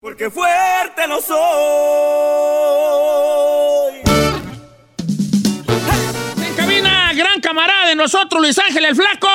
[0.00, 1.36] Porque fuerte no soy.
[6.42, 9.28] En cabina, gran camarada de nosotros, Luis Ángel el Flaco.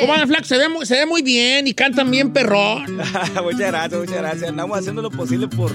[0.00, 0.44] ¿Cómo anda el Flaco?
[0.44, 2.96] Se ve, muy, se ve muy bien y cantan bien perrón.
[3.42, 4.50] muchas gracias, muchas gracias.
[4.50, 5.72] Andamos haciendo lo posible por,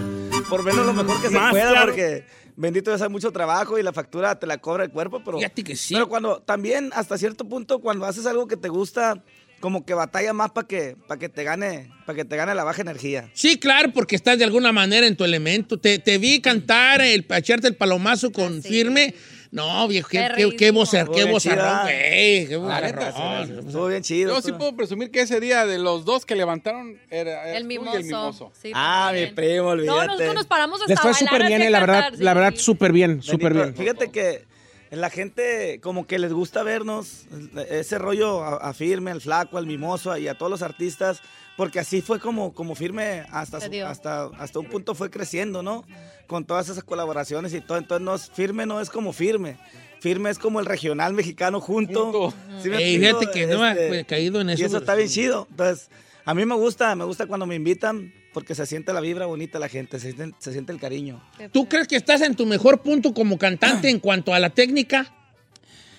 [0.47, 1.87] por vernos lo mejor que se Más pueda, claro.
[1.87, 2.23] porque
[2.55, 5.39] bendito Dios hay mucho trabajo y la factura te la cobra el cuerpo, pero.
[5.39, 5.95] Fíjate que sí.
[5.95, 9.23] Pero cuando también, hasta cierto punto, cuando haces algo que te gusta,
[9.59, 12.63] como que batalla más para que, para que te gane, para que te gane la
[12.63, 13.29] baja energía.
[13.33, 15.77] Sí, claro, porque estás de alguna manera en tu elemento.
[15.77, 19.13] Te, te vi cantar, el, echarte el palomazo con firme.
[19.49, 21.93] No, viejo, qué, qué, qué, vocer, qué vozarrón, güey.
[21.93, 23.59] Qué sí, vozarrón.
[23.65, 24.35] Estuvo bien chido.
[24.35, 27.63] Yo sí puedo presumir que ese día de los dos que levantaron era, era El
[27.63, 27.97] tú y mimoso.
[27.97, 28.51] el mimoso.
[28.61, 29.97] Sí, Ah, mi primo, olvídate.
[29.99, 32.37] No, nosotros nos paramos hasta Les fue súper bien, eh, la verdad, la sí.
[32.39, 33.73] verdad, súper bien, súper bien.
[33.75, 34.45] Fíjate que
[34.91, 37.25] la gente como que les gusta vernos,
[37.69, 41.21] ese rollo a, a Firme, al Flaco, al Mimoso y a todos los artistas,
[41.57, 45.83] porque así fue como, como Firme hasta, su- hasta, hasta un punto fue creciendo, ¿no?
[46.27, 47.77] Con todas esas colaboraciones y todo.
[47.77, 49.57] Entonces no Firme no es como Firme.
[49.99, 52.31] Firme es como el regional mexicano junto.
[52.61, 53.19] ¿Sí me Ey, explico?
[53.19, 54.61] fíjate que no me Este, he caído en eso.
[54.61, 55.47] Y eso está bien chido.
[55.49, 55.89] Entonces,
[56.23, 59.57] a mí me gusta, me gusta cuando me invitan porque se siente la vibra bonita
[59.57, 61.19] la gente, se siente, se siente el cariño.
[61.51, 65.11] ¿Tú crees que estás en tu mejor punto como cantante en cuanto a la técnica?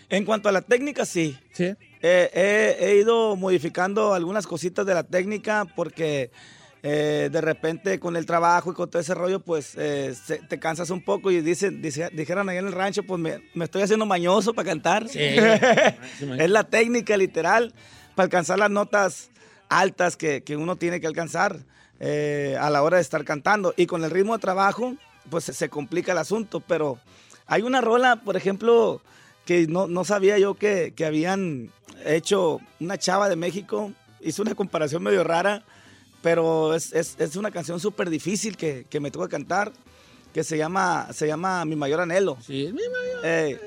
[0.08, 1.36] En cuanto a la técnica, sí.
[1.52, 1.64] Sí.
[2.00, 6.30] Eh, he, he ido modificando algunas cositas de la técnica porque
[6.84, 10.60] eh, de repente con el trabajo y con todo ese rollo, pues eh, se- te
[10.60, 13.82] cansas un poco y dicen, dice- dijeron ahí en el rancho, pues me, me estoy
[13.82, 15.08] haciendo mañoso para cantar.
[15.08, 15.18] Sí.
[16.38, 17.74] es la técnica literal
[18.14, 19.30] para alcanzar las notas
[19.68, 21.58] altas que, que uno tiene que alcanzar
[22.00, 23.74] eh, a la hora de estar cantando.
[23.76, 24.94] Y con el ritmo de trabajo,
[25.30, 26.60] pues se, complica el asunto.
[26.60, 26.98] Pero
[27.46, 29.00] hay una rola, por ejemplo,
[29.44, 31.70] que no, no sabía yo que, que habían
[32.04, 33.92] hecho una chava de México.
[34.20, 35.62] Hizo una comparación medio rara,
[36.22, 39.72] pero es, es- es una canción súper difícil que, que me que cantar,
[40.34, 42.36] que se llama, se llama Mi Mayor Anhelo.
[42.44, 42.80] Sí, mi
[43.24, 43.60] Eh,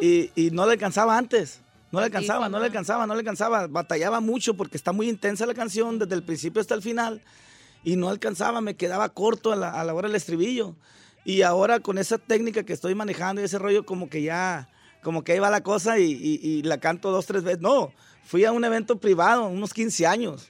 [0.00, 1.60] y, y no le alcanzaba antes.
[1.92, 3.66] No le alcanzaba, no le alcanzaba, no le alcanzaba.
[3.68, 7.22] Batallaba mucho porque está muy intensa la canción desde el principio hasta el final.
[7.86, 10.74] Y no alcanzaba, me quedaba corto a la, a la hora del estribillo.
[11.24, 14.68] Y ahora con esa técnica que estoy manejando y ese rollo como que ya,
[15.04, 17.60] como que ahí va la cosa y, y- y la canto dos, tres veces.
[17.60, 17.92] No,
[18.24, 20.48] fui a un evento privado, unos 15 años.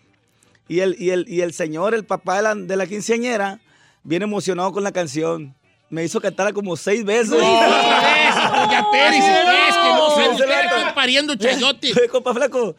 [0.67, 3.61] Y el, y el, y el señor, el papá de la, de la quinceañera,
[4.03, 5.55] bien emocionado con la canción.
[5.91, 7.29] Me hizo cantarla como seis veces.
[7.31, 11.93] No, eso, doña Pérez, es que no Ese usted aquí pariendo chayote.
[12.09, 12.75] Compa flaco,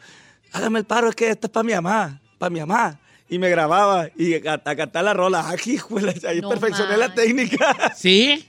[0.52, 2.98] hágame el paro, es que esta es para mi mamá, para mi mamá.
[3.28, 5.48] Y me grababa y a, a cantar la rola.
[5.50, 7.92] Aquí, de la- ahí No perfeccioné la técnica.
[7.96, 8.48] ¿Sí?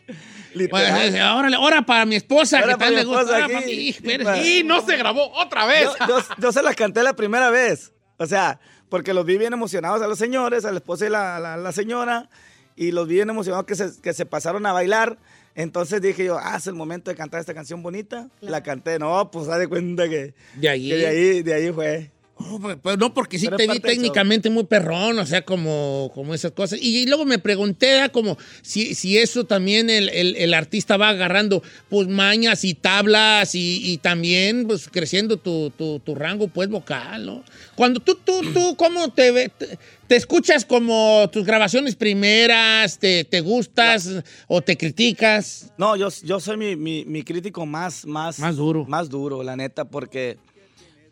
[0.53, 0.91] Literal.
[0.93, 3.43] Pues, eh, ahora, ahora para mi esposa, Ahora que para tal le gusta.
[3.43, 3.53] aquí.
[3.53, 4.23] para mi hija, espérese.
[4.31, 5.89] Pa- Y no se grabó otra vez.
[5.99, 7.91] Yo, yo- yo se las canté la primera vez.
[8.17, 8.59] O sea,
[8.89, 11.71] porque los vi bien emocionados a los señores, a la esposa y la, la- la
[11.71, 12.29] señora,
[12.75, 15.17] y los vi bien emocionados que se, que se pasaron a bailar.
[15.55, 18.29] Entonces dije yo, ah, es el momento de cantar esta canción bonita.
[18.39, 20.87] La canté, no, pues haz de cuenta que, De ahí.
[20.89, 22.11] que de ahí, de ahí fue.
[22.39, 26.11] No, pues, pues, no, porque sí Pero te vi técnicamente muy perrón, o sea, como,
[26.15, 26.79] como esas cosas.
[26.81, 31.09] Y, luego me pregunté, era como si, si eso también el, el- el artista va
[31.09, 36.69] agarrando, pues, mañas y tablas y, y también, pues, creciendo tu, tu- tu rango, pues,
[36.69, 37.43] vocal, ¿no?
[37.75, 39.77] Cuando tú, tú, tú, ¿cómo te, ve- te,
[40.07, 44.09] te escuchas como tus grabaciones primeras, te, te gustas
[44.47, 45.71] o te criticas?
[45.77, 48.39] No, yo, yo soy mi, mi- mi crítico más, más...
[48.39, 48.85] Más duro.
[48.85, 50.37] Más duro, la neta, porque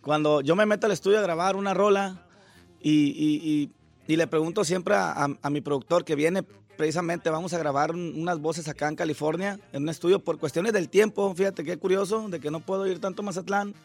[0.08, 2.26] cuando yo me meto al estudio a grabar una rola
[2.82, 3.72] y, y- y-
[4.08, 6.44] y le pregunto siempre a, a- a mi productor que viene
[6.78, 10.72] precisamente, vamos a grabar un- unas voces acá en California, en un estudio, por cuestiones
[10.72, 13.76] del tiempo, fíjate qué curioso, de que no puedo ir tanto a Mazatlán.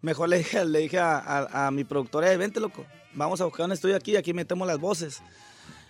[0.00, 3.66] Mejor le dije, le dije a, a- mi productor, "Eh, vente loco, vamos a buscar
[3.66, 5.22] un estudio aquí, aquí metemos las voces.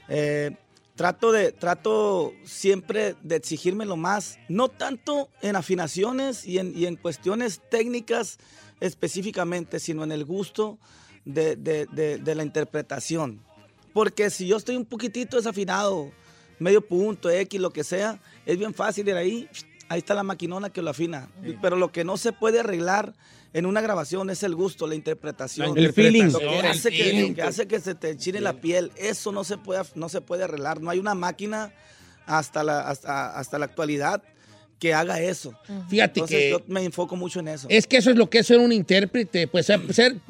[0.09, 0.57] Eh,
[0.95, 6.87] trato, de, trato siempre de exigirme lo más, no tanto en afinaciones y en, y
[6.87, 8.39] en cuestiones técnicas
[8.81, 10.79] específicamente, sino en el gusto
[11.25, 13.41] de, de- de- de la interpretación.
[13.93, 16.11] Porque si yo estoy un poquitito desafinado,
[16.59, 19.49] medio punto, X, lo que sea, es bien fácil ir ahí,
[19.89, 21.29] ahí está la maquinona que lo afina.
[21.62, 23.14] Pero lo que no se puede arreglar
[23.53, 25.79] en una grabación es el gusto, la interpretación.
[25.79, 26.25] El feeling.
[26.33, 27.29] Lo que hace que, feeling.
[27.31, 30.20] lo que hace que se te enchine la piel, eso no se puede, no se
[30.20, 30.81] puede arreglar.
[30.81, 31.72] No hay una máquina
[32.27, 34.22] hasta la, hasta, hasta la actualidad
[34.79, 35.55] que haga eso.
[35.89, 37.66] Fíjate Entonces que- yo me enfoco mucho en eso.
[37.70, 39.81] Es que eso es lo que es ser un intérprete, pues ser,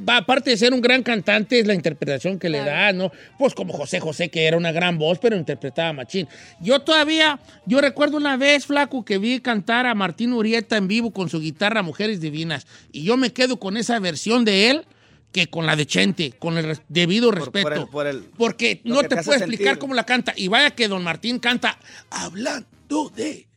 [0.06, 3.10] aparte de ser un gran cantante es la interpretación que le da, ¿no?
[3.38, 6.28] Pues como José José, que era una gran voz, pero interpretaba machín.
[6.60, 11.10] Yo todavía, yo recuerdo una vez, flaco, que vi cantar a Martín Urieta en vivo
[11.12, 14.84] con su guitarra Mujeres Divinas, y yo me quedo con esa versión de él
[15.32, 17.68] que con la de Chente, con el debido respeto.
[17.68, 19.78] por el- por el- Porque no te puedo explicar sentir.
[19.80, 20.32] cómo la canta.
[20.36, 21.76] Y vaya que don Martín canta
[22.08, 23.48] hablando de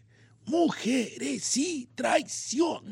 [0.48, 1.88] mujeres y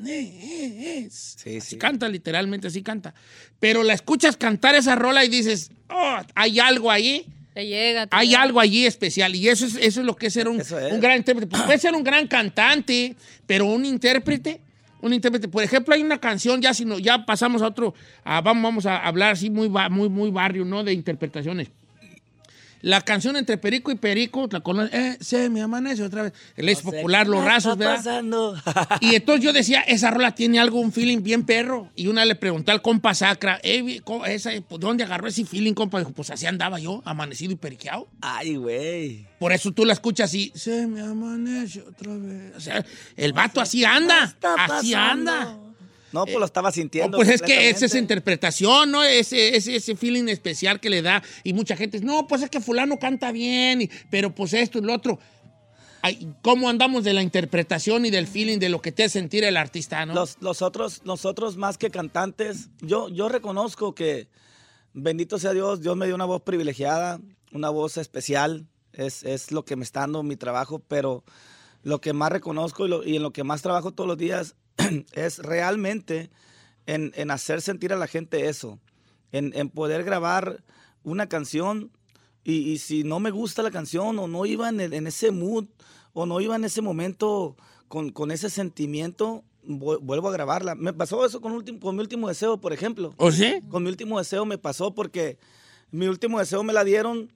[0.05, 1.37] traiciones.
[1.57, 3.13] así canta, literalmente así canta.
[3.59, 7.25] Pero la escuchas cantar esa rola y dices, oh, hay algo ahí.
[7.53, 8.05] Te llega.
[8.07, 8.41] te Hay llega.
[8.41, 10.71] algo allí especial y eso es, eso es lo que es ser un, es.
[10.71, 11.49] un gran intérprete.
[11.49, 13.15] Pues puede ser un gran cantante,
[13.47, 14.59] pero un intérprete,
[15.01, 15.47] un intérprete.
[15.47, 17.93] Por ejemplo, hay una canción, ya, si no, ya pasamos a otro,
[18.25, 20.83] a- vamos, vamos a hablar así muy, muy, muy barrio, ¿no?
[20.83, 21.69] De interpretaciones.
[22.85, 26.33] La canción entre Perico y Perico, la conoce, eh, se me amanece otra vez.
[26.55, 27.95] El es popular, los rasos, ¿verdad?
[27.95, 28.55] pasando?
[29.01, 31.89] Y entonces yo decía, esa rola tiene algo, un feeling bien perro.
[31.95, 35.97] Y una le pregunté al compa Sacra, eh, esa, pues, ¿dónde agarró ese feeling, compa?
[35.97, 38.07] Dijo, pues así andaba yo, amanecido y periqueado.
[38.21, 39.25] Ay, güey.
[39.39, 42.55] Por eso tú la escuchas y se me amanece otra vez.
[42.55, 42.85] O sea,
[43.17, 45.57] el vato así anda, así anda.
[46.15, 47.17] No, pues lo estaba sintiendo.
[47.17, 49.03] Oh, pues es que es esa interpretación, ¿no?
[49.03, 51.21] Ese, ese, ese feeling especial que le da.
[51.43, 54.79] Y mucha gente dice, no, pues es que fulano canta bien, y- pero pues esto
[54.79, 55.19] y lo otro.
[56.01, 59.43] Ay, ¿Cómo andamos de la interpretación y del feeling de lo que te hace sentir
[59.43, 60.13] el artista, no?
[60.13, 64.27] Los, los otros, nosotros más que cantantes, yo, yo reconozco que,
[64.93, 67.19] bendito sea Dios, Dios me dio una voz privilegiada,
[67.51, 71.23] una voz especial, es, es lo que me está dando mi trabajo, pero
[71.81, 74.55] lo que más reconozco y, lo- y en lo que más trabajo todos los días
[75.13, 76.29] es realmente
[76.85, 78.79] en, en hacer sentir a la gente eso,
[79.31, 80.63] en, en poder grabar
[81.03, 81.91] una canción
[82.43, 85.31] y, y si no me gusta la canción o no iba en, el- en ese
[85.31, 85.65] mood
[86.13, 87.55] o no iba en ese momento
[87.87, 90.75] con, con ese sentimiento, vu- vuelvo a grabarla.
[90.75, 93.13] Me pasó eso con, ultim- con mi último deseo, por ejemplo.
[93.17, 93.61] ¿O sí?
[93.69, 95.37] Con mi último deseo me pasó porque
[95.91, 97.31] mi último deseo me la dieron,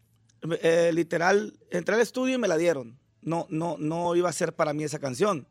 [0.62, 2.98] eh, literal, entré al estudio y me la dieron.
[3.22, 5.46] No, no, no iba a ser para mí esa canción.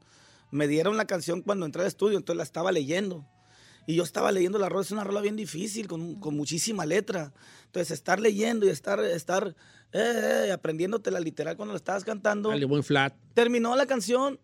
[0.51, 3.27] Me dieron la canción cuando entré al estudio, entonces la estaba leyendo.
[3.87, 7.33] Y yo estaba leyendo la rola, es una rola bien difícil, con, con muchísima letra.
[7.67, 9.57] Entonces, estar leyendo y estar, estar
[9.93, 12.51] eh, eh, aprendiéndote la literal cuando la estabas cantando.
[12.51, 13.15] Dale, buen flat.
[13.33, 14.39] Terminó la canción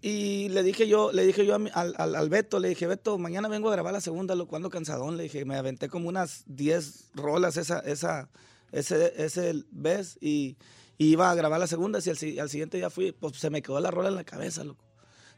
[0.00, 2.86] y le dije yo, le dije yo a mi- al, al- al Beto, le dije,
[2.86, 6.08] Beto, mañana vengo a grabar la segunda, lo cuando cansadón, le dije, me aventé como
[6.08, 8.30] unas 10 rolas esa, esa,
[8.72, 10.56] ese, ese vez y,
[10.96, 13.50] y iba a grabar la segunda, y al, si- al siguiente día fui, pues se
[13.50, 14.84] me quedó la rola en la cabeza, loco.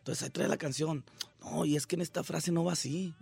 [0.02, 1.04] Entonces ahí trae la canción.
[1.40, 3.14] no, y es que en esta frase no va así.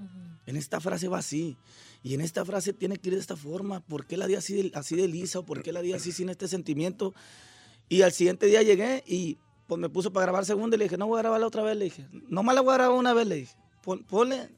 [0.47, 1.57] En esta frase va así.
[2.03, 3.81] Y en esta frase tiene que ir de esta forma.
[3.81, 5.41] ¿Por qué la di así de, así de lisa?
[5.41, 7.15] ¿O por qué la di así sin este sentimiento?
[7.91, 10.97] Y al siguiente día llegué y pues me puso para grabar segunda y le dije,
[10.97, 11.77] no voy a grabarla otra vez.
[11.77, 13.27] Le dije, no más la voy a grabar una vez.
[13.27, 14.49] Le dije, Pon- ponle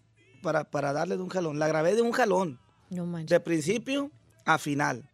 [0.42, 1.58] para, para darle de un jalón.
[1.58, 2.60] La grabé de un jalón.
[2.90, 3.30] No manches.
[3.30, 4.10] De principio
[4.44, 5.08] a final.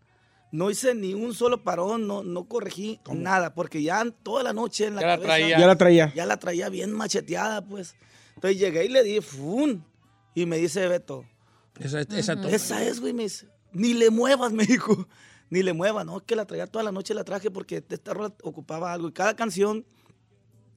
[0.50, 4.86] No hice ni un solo parón, no, no corregí nada, porque ya toda la noche
[4.86, 5.58] en la Ya la cabeza- traía.
[5.58, 6.12] Ya la traía.
[6.14, 7.94] Ya la traía bien macheteada, pues.
[8.36, 9.84] Entonces llegué y le di, ¡fun!
[10.34, 11.24] Y me dice Beto,
[11.80, 12.50] Esa, esa toma.
[12.50, 13.48] esa es, güey, me dice.
[13.72, 15.06] Ni le muevas, me dijo.
[15.50, 18.14] Ni le muevas, no, es que la traía toda la noche, la traje porque esta
[18.14, 19.08] rola ocupaba algo.
[19.08, 19.84] Y cada canción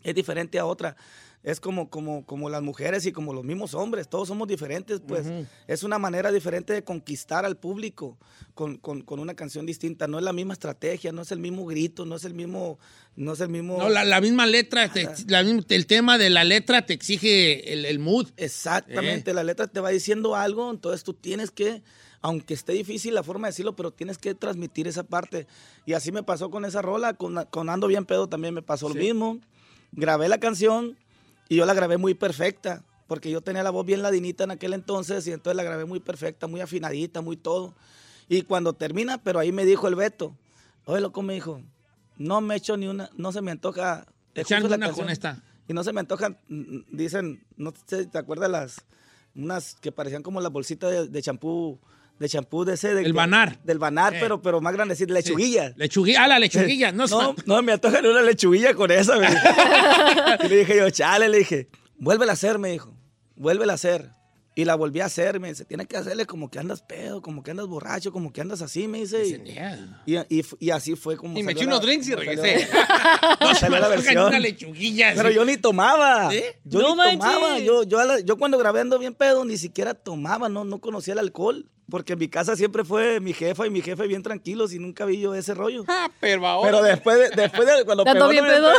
[0.03, 0.95] es diferente a otra.
[1.43, 5.25] Es como, como, como las mujeres y como los mismos hombres, todos somos diferentes, pues
[5.67, 8.19] es una manera diferente de conquistar al público
[8.53, 10.05] con, con- con una canción distinta.
[10.07, 12.77] No es la misma estrategia, no es el mismo grito, no es el mismo,
[13.15, 13.77] no es el mismo.
[13.79, 17.73] No, la, la misma letra, te- la misma- el tema de la letra te exige
[17.73, 18.29] el, el mood.
[18.37, 19.33] Exactamente, Eh.
[19.33, 21.81] la letra te va diciendo algo, entonces tú tienes que,
[22.21, 25.47] aunque esté difícil la forma de decirlo, pero tienes que transmitir esa parte.
[25.87, 28.89] Y así me pasó con esa rola, con, con Ando Bien Pedo también me pasó
[28.89, 29.39] lo mismo.
[29.93, 30.97] Grabé la canción
[31.51, 34.73] y yo la grabé muy perfecta, porque yo tenía la voz bien ladinita en aquel
[34.73, 37.75] entonces y entonces la grabé muy perfecta, muy afinadita, muy todo.
[38.29, 40.37] Y cuando termina, pero ahí me dijo el Beto,
[40.85, 41.61] oye, loco, me dijo,
[42.17, 44.05] no me echo ni una, no se me antoja.
[44.33, 45.43] La una canción con esta.
[45.67, 46.37] Y no se me antojan,
[46.91, 48.85] dicen, no sé si te acuerdas las,
[49.35, 51.79] unas que parecían como las bolsitas de- de champú,
[52.21, 52.93] de champú de ese.
[52.93, 53.59] de El Banar.
[53.63, 54.17] Del banar, Eh.
[54.21, 55.73] pero, pero más grande, sí, de lechuguilla.
[55.75, 59.17] Lechuguilla, ah, la lechuguilla, no, No, no, me antojan una lechuguilla con esa.
[59.17, 59.41] me dijo.
[60.45, 61.67] y le dije yo, chale, le dije,
[61.97, 62.95] vuélvela a hacer, me dijo,
[63.35, 64.11] vuélvela a hacer.
[64.53, 67.41] Y la volví a hacer, me dice, tienes que hacerle como que andas pedo, como
[67.41, 69.25] que andas borracho, como que andas así, me dice.
[70.05, 72.19] Y, y, y- y así fue como Y me eché la- unos drinks y salió-
[72.35, 72.67] regresé.
[73.39, 74.27] No se salió me la versión.
[74.27, 75.13] una lechuguilla.
[75.15, 75.35] Pero sí.
[75.35, 76.35] yo ni tomaba.
[76.35, 76.59] ¿Eh?
[76.65, 77.19] Yo No ni manches.
[77.19, 77.59] tomaba.
[77.59, 81.19] Yo, yo, yo cuando grabé Ando Bien Pedo ni siquiera tomaba, no, no conocía el
[81.19, 81.69] alcohol.
[81.91, 85.05] Porque en mi casa siempre fue mi jefa y mi jefe bien tranquilos y nunca
[85.05, 85.83] vi yo ese rollo.
[85.87, 86.71] Ah, pero ahora.
[86.71, 88.71] Pero después de, después de cuando ¿Te ando pegó bien pedo?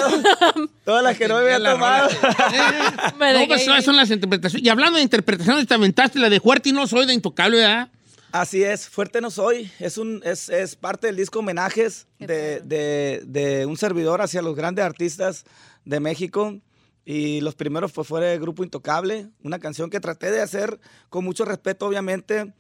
[0.85, 2.09] todas las que no me había tomado.
[3.19, 4.67] Me No, pues esas son las interpretaciones.
[4.67, 7.89] Y hablando de interpretaciones, te aventaste la de Fuerte y no soy de Intocable, ¿verdad?
[8.33, 9.71] Así es, Fuerte No Soy.
[9.79, 14.57] Es, un, es, es parte del disco homenajes de, de- de un servidor hacia los
[14.57, 15.45] grandes artistas
[15.85, 16.59] de México.
[17.05, 20.79] Y los primeros pues, fue el Grupo Intocable, una canción que traté de hacer
[21.11, 22.55] con mucho respeto, obviamente.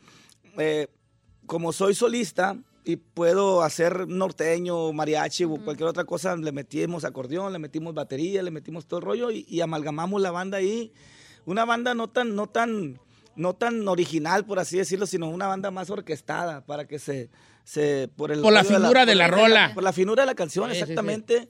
[0.58, 0.88] Eh,
[1.46, 7.52] como soy solista y puedo hacer norteño, mariachi o cualquier otra cosa, le metimos acordeón,
[7.52, 10.92] le metimos batería, le metimos todo el rollo y, y amalgamamos la banda ahí.
[11.44, 12.98] Una banda no tan, no tan,
[13.36, 17.30] no tan original, por así decirlo, sino una banda más orquestada para que se,
[17.64, 19.70] se por el Por la finura de la por rola.
[19.74, 20.82] por la finura de la canción, Sí, sí, sí.
[20.82, 21.48] exactamente.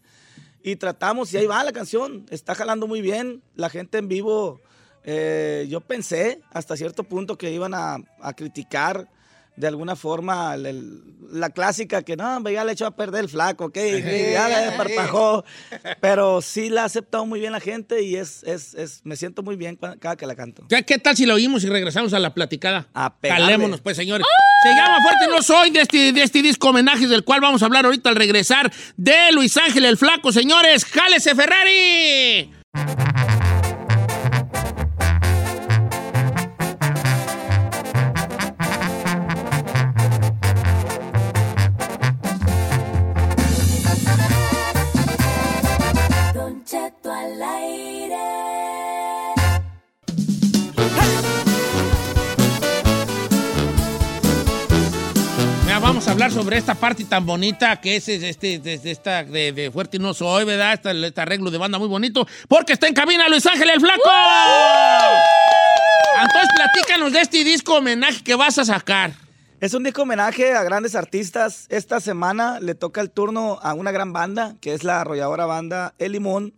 [0.62, 3.42] Y tratamos, y ahí va la canción, está jalando muy bien.
[3.56, 4.60] La gente en vivo,
[5.04, 9.08] eh, yo pensé hasta cierto punto que iban a, a criticar
[9.54, 13.70] de alguna forma el- la clásica que no, ya le echó a perder el flaco,
[13.70, 15.44] que que ya le desparpajó.
[16.00, 19.42] Pero sí la ha aceptado muy bien la gente y es, es, es me siento
[19.42, 20.64] muy bien cada que la canto.
[20.70, 22.86] ¿Qué, qué tal si la oímos y regresamos a la platicada?
[23.42, 24.26] Calémonos, pues, señores.
[24.62, 27.66] Se llama Fuerte No Soy de este, de este disco homenajes del cual vamos a
[27.66, 30.84] hablar ahorita al regresar de Luis Ángel el Flaco, señores.
[30.86, 32.50] ¡Jálese Ferrari!
[46.72, 48.16] Don Cheto al aire.
[55.80, 59.98] Vamos a hablar sobre esta parte tan bonita que es este, esta de, de Fuerte
[59.98, 60.74] No Soy, ¿verdad?
[60.74, 64.10] Este, este arreglo de banda muy bonito, porque está en cabina Luis Ángel el Flaco.
[66.22, 69.12] Entonces, platícanos de este disco homenaje que vas a sacar.
[69.62, 71.66] Es un disco homenaje a grandes artistas.
[71.68, 75.94] Esta semana le toca el turno a una gran banda, que es la arrolladora banda
[76.00, 76.52] El Limón.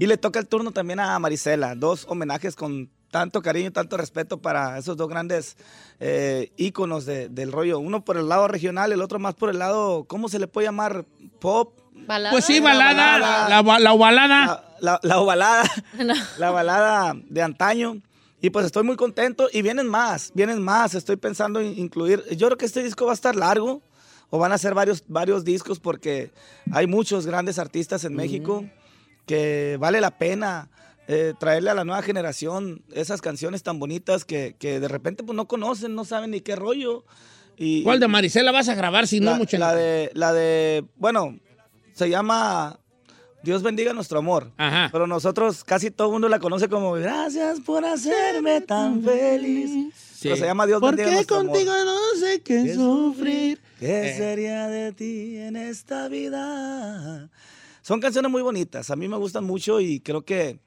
[0.00, 1.76] Y le toca el turno también a Marisela.
[1.76, 5.56] Dos homenajes con tanto cariño y tanto respeto para esos dos grandes
[6.00, 7.78] eh, íconos de- del rollo.
[7.78, 10.66] Uno por el lado regional, el otro más por el lado, ¿cómo se le puede
[10.66, 11.04] llamar?
[11.40, 11.78] Pop.
[11.94, 12.32] ¿Balada?
[12.32, 13.48] Pues sí, La balada,
[13.78, 14.46] la, ovalada.
[14.46, 15.62] La, la, la ovalada.
[16.04, 16.14] No.
[16.38, 17.98] la balada de antaño.
[18.40, 20.94] Y pues estoy muy contento y vienen más, vienen más.
[20.94, 22.22] Estoy pensando en incluir.
[22.36, 23.82] Yo creo que este disco va a estar largo
[24.30, 26.30] o van a ser varios, varios discos porque
[26.70, 28.64] hay muchos grandes artistas en México
[29.26, 30.68] que vale la pena
[31.08, 35.34] eh, traerle a la nueva generación esas canciones tan bonitas que, que de repente pues
[35.34, 37.04] no conocen, no saben ni qué rollo.
[37.56, 41.38] Y, ¿Cuál de Marisela vas a grabar si no, mucha la de, la de, bueno,
[41.92, 42.78] se llama
[43.42, 44.50] Dios bendiga nuestro amor.
[44.56, 49.94] Pero nosotros, casi todo el mundo la conoce como Gracias por hacerme tan feliz.
[50.22, 51.56] Pero se llama Dios bendiga nuestro amor.
[51.64, 53.60] no sé qué sufrir?
[53.78, 54.16] ¿Qué Eh.
[54.16, 57.30] sería de ti en esta vida?
[57.82, 60.58] Son canciones muy bonitas, a mí me gustan mucho y creo que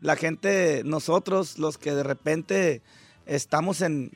[0.00, 2.82] la gente, nosotros, los que de repente
[3.26, 4.12] estamos en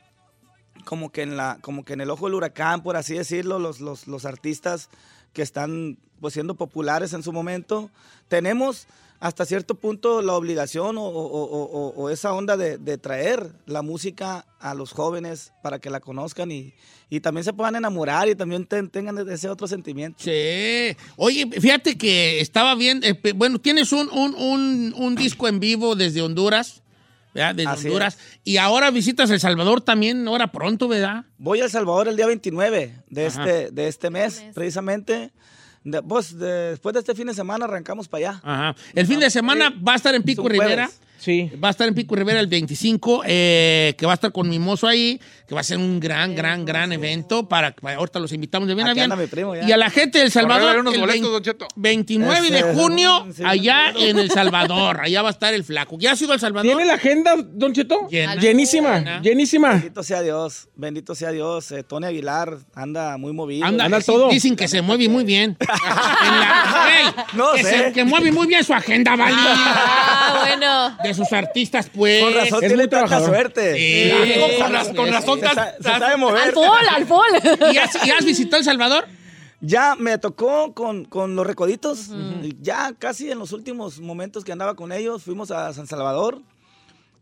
[0.85, 3.81] como que en la, como que en el ojo del huracán, por así decirlo, los,
[3.81, 4.91] los, los artistas
[5.35, 7.91] que están pues siendo populares en su momento,
[8.29, 8.87] tenemos
[9.21, 15.53] hasta cierto punto la obligación o, esa onda de, traer la música a los jóvenes
[15.63, 16.73] para que la conozcan y,
[17.11, 20.19] y también se puedan enamorar y también ten- tengan ese otro sentimiento.
[20.23, 20.97] Sí.
[21.17, 23.01] Oye, fíjate que estaba bien.
[23.03, 26.83] eh, bueno, tienes un, un, un disco en vivo desde Honduras.
[27.35, 27.55] ¿Verdad?
[27.55, 28.19] Desde Así Honduras.
[28.45, 31.25] Y ahora visitas El Salvador también, ahora pronto, ¿verdad?
[31.37, 33.43] Voy a El Salvador el día 29 de, Ajá.
[33.45, 35.33] este, de este mes, precisamente.
[35.83, 38.41] De- pues de- después de este fin de semana arrancamos para allá.
[38.43, 38.77] Ajá.
[38.95, 40.87] El fin de semana va a estar en Pico Rivera.
[40.87, 41.01] jueves.
[41.25, 41.51] Sí.
[41.63, 44.87] Va a estar en Pico Rivera el 25, eh, que va a estar con Mimoso
[44.87, 45.19] ahí,
[45.49, 47.49] que va a ser un gran, gran, gran evento.
[47.49, 49.11] Para, para- ahorita los invitamos de bien a bien.
[49.31, 49.55] primo.
[49.57, 51.69] Y a la gente de El Salvador, unos el boletos, 20 Don Cheto.
[51.77, 55.01] 29 de junio, sí, allá en El Salvador.
[55.01, 55.97] Allá va a estar el flaco.
[55.99, 56.67] ¿Ya has ido al Salvador?
[56.67, 58.07] ¿Tiene la agenda, Don Cheto?
[58.11, 58.35] Llena.
[58.37, 59.23] Llenísima, Llena.
[59.23, 59.71] llenísima.
[59.73, 61.73] Bendito sea Dios, bendito sea Dios.
[61.73, 63.65] Eh, Tony Aguilar anda muy movido.
[63.67, 64.29] Anda, todo.
[64.29, 65.57] Dicen que se mueve muy bien.
[66.25, 67.79] En la- Ey, No que, sé.
[67.87, 69.35] se- que mueve muy bien su agenda, ¿vale?
[69.39, 70.97] Ah, bueno.
[71.03, 72.23] De sus artistas, pues.
[72.23, 73.29] Con razón es tiene muy tanta trabajador.
[73.29, 73.77] suerte.
[73.77, 74.59] Sí.
[74.61, 76.43] Con, raz- con razón Se, tan- sabe mover.
[76.43, 77.27] Al fol, al fol.
[77.73, 79.07] ¿Y has, y has visitado El Salvador?
[79.61, 82.11] Ya me tocó con, con los recoditos.
[82.61, 86.43] Ya casi en los últimos momentos que andaba con ellos, fuimos a San Salvador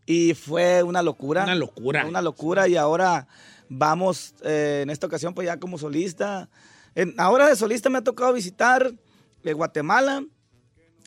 [0.05, 1.43] y fue una locura.
[1.43, 2.05] Una locura.
[2.05, 3.27] Una locura y ahora
[3.69, 6.49] vamos eh, en esta ocasión pues ya como solista.
[6.95, 8.91] En- ahora de solista me ha tocado visitar
[9.45, 10.23] eh, Guatemala.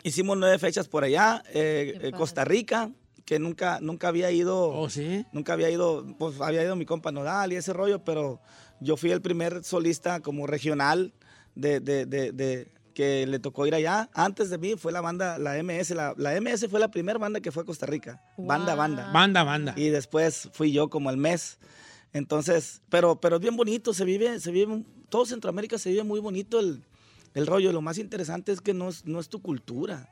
[0.06, 1.42] Hicimos nueve fechas por allá.
[1.52, 2.90] eh, eh, Costa Rica,
[3.24, 4.68] que nunca, nunca había ido.
[4.68, 5.26] Oh, sí.
[5.32, 8.40] Nunca había ido, pues había ido mi compa Nodal y ese rollo, pero
[8.80, 11.12] yo fui el primer solista como regional
[11.56, 14.08] de, de- de- de- que le tocó ir allá.
[14.14, 15.90] Antes de mí fue la banda, la MS.
[15.94, 18.22] La, la MS fue la primera banda que fue a Costa Rica.
[18.38, 19.10] Banda, banda.
[19.12, 19.74] Banda, banda.
[19.76, 21.58] Y después fui yo como al mes.
[22.12, 26.20] Entonces, pero, pero es bien bonito, se vive, se vive, todo Centroamérica se vive muy
[26.20, 26.82] bonito el,
[27.36, 27.70] el rollo.
[27.70, 30.10] Lo más interesante es que no es, no es tu cultura.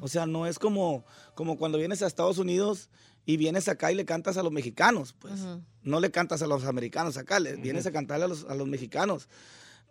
[0.00, 1.04] O sea, no es como,
[1.34, 2.88] como cuando vienes a Estados Unidos
[3.26, 5.40] y vienes acá y le cantas a los mexicanos, pues.
[5.82, 8.66] No le cantas a los americanos acá, le vienes a cantarle a los, a los
[8.66, 9.28] mexicanos.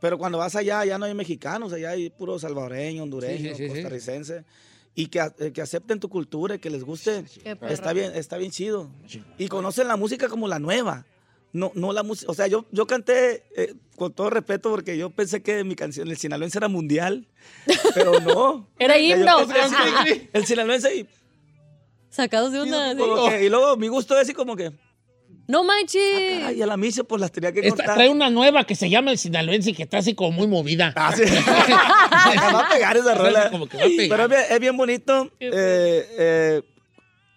[0.02, 3.56] Pero cuando vas allá, ya no hay mexicanos, allá hay puro salvadoreño, hondureño, Sí, sí,
[3.56, 3.70] sí, sí.
[3.70, 4.44] costarricense.
[4.96, 7.24] Y que, eh, que acepten tu cultura y que les guste,
[7.70, 8.90] está bien, está bien chido.
[9.38, 11.06] Y conocen la música como la nueva.
[11.54, 12.32] No, no la música.
[12.32, 16.08] O sea, yo, yo canté, eh, con todo respeto, porque yo pensé que mi canción,
[16.10, 17.28] el sinaloense, era mundial.
[17.94, 18.68] Pero no.
[18.80, 20.06] Era O sea, himno.
[20.06, 21.08] que El sinaloense y,
[22.10, 22.96] Sacados de una.
[23.30, 24.72] que- y luego mi gusto es así como que.
[25.48, 26.44] No manches.
[26.46, 27.96] Ay, a la misa pues las tenía que Esta- cortar.
[27.96, 30.94] trae una nueva que se llama El Sinaloense que está así como muy movida.
[30.96, 31.24] Ah, sí.
[31.26, 31.36] Me
[32.54, 33.50] va a pegar esa rola.
[33.52, 34.08] Como que va a pegar.
[34.10, 35.32] Pero es bien, es bien bonito.
[35.40, 36.62] eh, eh,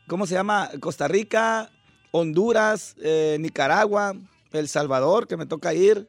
[0.07, 0.71] ¿Cómo se llama?
[0.81, 1.71] Costa Rica,
[2.19, 4.15] Honduras, eh, Nicaragua,
[4.53, 6.09] El Salvador, que me toca ir.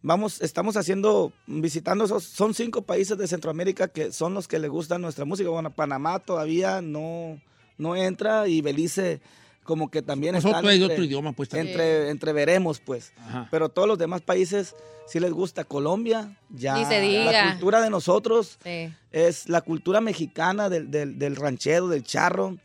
[0.00, 4.68] Vamos, estamos haciendo, visitando esos, son cinco países de Centroamérica que son los que le
[4.68, 5.50] gustan nuestra música.
[5.50, 7.38] Bueno, Panamá todavía no,
[7.76, 9.20] no entra y Belice
[9.62, 11.68] como que también Nosotros están hay entre- otro idioma, pues, también.
[11.68, 13.12] entre, entre veremos, pues.
[13.18, 13.46] Ajá.
[13.50, 14.74] Pero todos los demás países
[15.06, 15.64] sí les gusta.
[15.64, 16.78] Colombia, ya.
[16.78, 17.30] Ni se diga.
[17.30, 18.92] La cultura de nosotros Sí.
[19.12, 22.56] es la cultura mexicana del, del, del ranchero, del charro,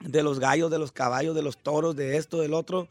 [0.00, 2.88] de los gallos, de los caballos, de los toros, de esto, del otro.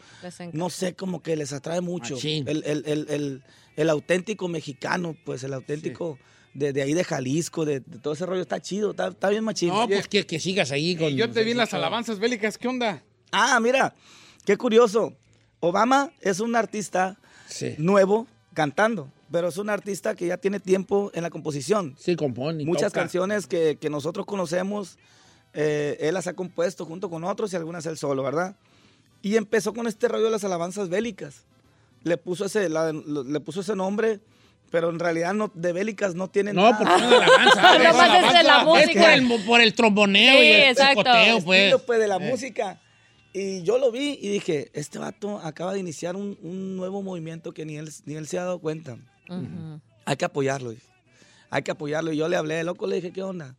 [0.53, 2.17] No sé, como que les atrae mucho.
[2.23, 3.43] El, el, el, el,
[3.75, 6.17] el auténtico mexicano, pues el auténtico
[6.53, 8.41] de, de ahí de Jalisco, de, de todo ese rollo.
[8.41, 9.69] Está chido, está, está bien machín.
[9.69, 11.09] No, pues que, que sigas ahí con.
[11.15, 13.03] Yo te vi en las alabanzas bélicas, ¿qué onda?
[13.31, 13.93] Ah, mira,
[14.45, 15.13] qué curioso.
[15.59, 17.75] Obama es un artista Sí.
[17.77, 21.95] nuevo cantando, pero es un artista que ya tiene tiempo en la composición.
[21.99, 22.65] Sí, compone.
[22.65, 23.01] Muchas toca.
[23.01, 24.97] canciones que, que nosotros conocemos,
[25.55, 28.55] eh, él las ha compuesto junto con otros y algunas él solo, ¿verdad?
[29.21, 31.45] Y empezó con este rollo de las alabanzas bélicas.
[32.03, 34.19] Le puso ese, la- le puso ese nombre,
[34.69, 36.77] pero en realidad no, de bélicas no tiene No, nada.
[36.77, 37.61] porque no es alabanza.
[37.61, 38.43] No, es es de alabanza.
[38.43, 39.01] la Es música.
[39.01, 41.01] por el, por el tromboneo Sí, y el exacto.
[41.03, 41.59] picoteo, pues.
[41.61, 42.81] estilo, pues, de la música.
[43.33, 47.51] Y yo lo vi y dije, este vato acaba de iniciar un, un nuevo movimiento
[47.53, 48.97] que ni él, ni él se ha dado cuenta.
[49.29, 49.81] Ujú.
[50.05, 50.73] Hay que apoyarlo.
[51.49, 52.11] Hay que apoyarlo.
[52.13, 53.55] Y yo le hablé, loco, le dije, ¿qué onda?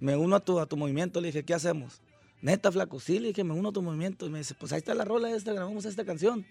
[0.00, 1.20] Me uno a tu, a tu movimiento.
[1.20, 2.00] Le dije, ¿qué hacemos?
[2.42, 4.26] Neta, flaco, sí, le dije, me uno a tu movimiento.
[4.26, 6.46] Y me dice, pues ahí está la rola esta, grabamos esta canción.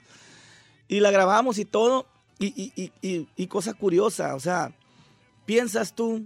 [0.88, 2.06] Y la grabamos y todo.
[2.40, 4.74] Y, y, y, y, cosa curiosa, o sea,
[5.46, 6.26] piensas tú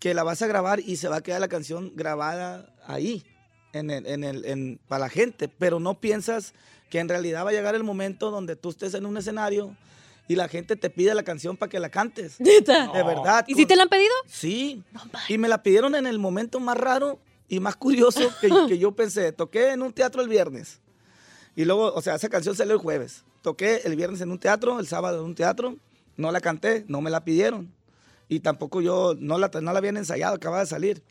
[0.00, 3.24] que la vas a grabar y se va a quedar la canción grabada ahí,
[3.72, 6.54] en el, en el, en, para la gente, pero no piensas
[6.90, 9.76] que en realidad va a llegar el momento donde tú estés en un escenario
[10.28, 12.36] y la gente te pide la canción para que la cantes.
[12.40, 12.88] ¿Neta?
[12.92, 13.44] De verdad.
[13.48, 14.12] ¿Y si te la han pedido?
[14.26, 14.84] Sí.
[15.28, 17.18] y me la pidieron en el momento más raro
[17.48, 19.32] y más curioso que, que yo pensé.
[19.32, 20.80] Toqué en un teatro el viernes.
[21.56, 23.24] Y luego, o sea, esa canción salió el jueves.
[23.42, 25.76] Toqué el viernes en un teatro, el sábado en un teatro.
[26.16, 27.72] No la canté, no me la pidieron.
[28.28, 31.02] Y tampoco yo, no la, no la habían ensayado, acababa de salir.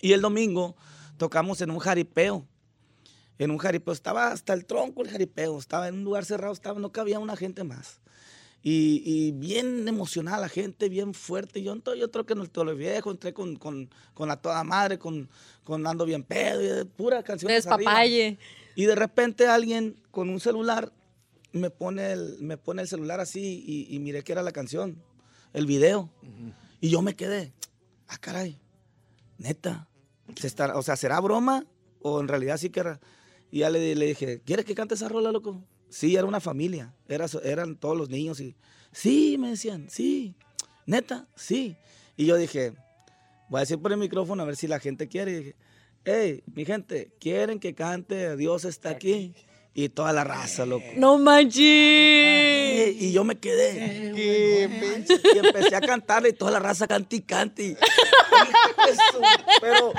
[0.00, 0.74] Y el domingo
[1.18, 2.46] tocamos en un jaripeo.
[3.42, 6.78] En un jaripeo, estaba hasta el tronco el jaripeo, estaba en un lugar cerrado, estaba,
[6.78, 8.00] no cabía una gente más.
[8.62, 11.60] Y, y bien emocionada la gente, bien fuerte.
[11.60, 14.98] Yo, yo creo que en el Tolo Viejo entré con, con, con la toda madre,
[15.00, 15.28] con,
[15.64, 17.50] con Ando Bien Pedo, y pura canción.
[17.50, 18.38] Despapalle.
[18.76, 20.92] Y de repente alguien con un celular
[21.50, 25.02] me pone el, me pone el celular así y, y miré que era la canción,
[25.52, 26.10] el video.
[26.80, 27.52] Y yo me quedé,
[28.06, 28.60] ah, caray,
[29.38, 29.88] neta.
[30.36, 31.66] ¿se estará- o sea, ¿será broma
[32.00, 33.00] o en realidad sí que era?
[33.52, 35.62] Y ya le, le dije, ¿quieres que cante esa rola, loco?
[35.90, 38.56] Sí, era una familia, era, eran todos los niños y,
[38.90, 40.34] sí, me decían, sí,
[40.86, 41.76] neta, sí.
[42.16, 42.72] Y yo dije,
[43.50, 45.32] voy a decir por el micrófono a ver si la gente quiere.
[45.32, 45.56] Y dije,
[46.06, 49.34] hey, mi gente, ¿quieren que cante Dios está aquí?
[49.74, 50.86] Y toda la raza, loco.
[50.96, 51.60] No manches.
[51.62, 54.12] Y yo me quedé.
[54.16, 57.76] Y empecé a cantarle y toda la raza cante y cante.
[59.60, 59.92] Pero,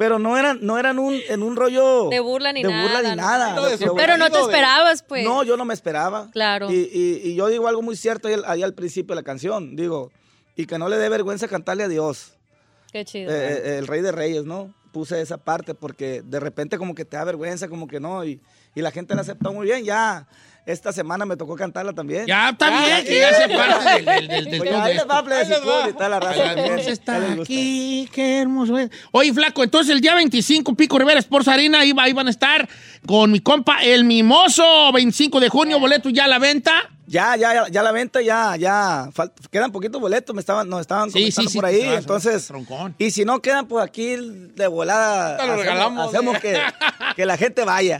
[0.00, 2.82] pero no eran, no eran un, en un rollo De burla ni de nada.
[2.84, 3.16] burla ni ¿no?
[3.16, 3.54] nada.
[3.54, 5.24] Lo- Pero no te esperabas, pues.
[5.26, 6.30] No, yo no me esperaba.
[6.32, 6.70] Claro.
[6.70, 9.24] Y, y- y yo digo algo muy cierto ahí, al- ahí al principio de la
[9.26, 9.76] canción.
[9.76, 10.10] Digo,
[10.56, 12.32] y que no le dé vergüenza cantarle a Dios.
[12.90, 13.30] Qué chido.
[13.30, 13.36] Eh,
[13.74, 14.72] eh, el rey de reyes, ¿no?
[14.90, 18.40] Puse esa parte porque de repente como que te da vergüenza, como que no, y,
[18.74, 19.84] y la gente la aceptó muy bien.
[19.84, 20.26] Ya
[20.72, 22.26] esta semana me tocó cantarla también.
[22.26, 25.08] Ya, está bien, que ya sea parte del- del- del- del Oye, todo ahí les
[25.08, 25.88] va, Ahí les y cool, va.
[25.90, 28.90] y tal, la raza está aquí, qué hermoso es.
[29.12, 32.68] Oye, flaco, entonces el día 25, Pico Rivera Sports Arena, ahí van a estar
[33.06, 36.90] con mi compa El Mimoso, 25 de junio, boleto ya a la venta.
[37.10, 39.10] Ya, ya, ya, ya la venta, ya, ya.
[39.50, 41.80] quedan poquitos boletos, me estaban, nos estaban Sí, comentando sí, por ahí.
[41.82, 42.94] entonces, troncón.
[42.98, 44.14] y si no quedan, pues aquí
[44.54, 46.08] de volada hacemos, regalamos.
[46.14, 46.56] hacemos que,
[47.16, 47.98] que la gente vaya.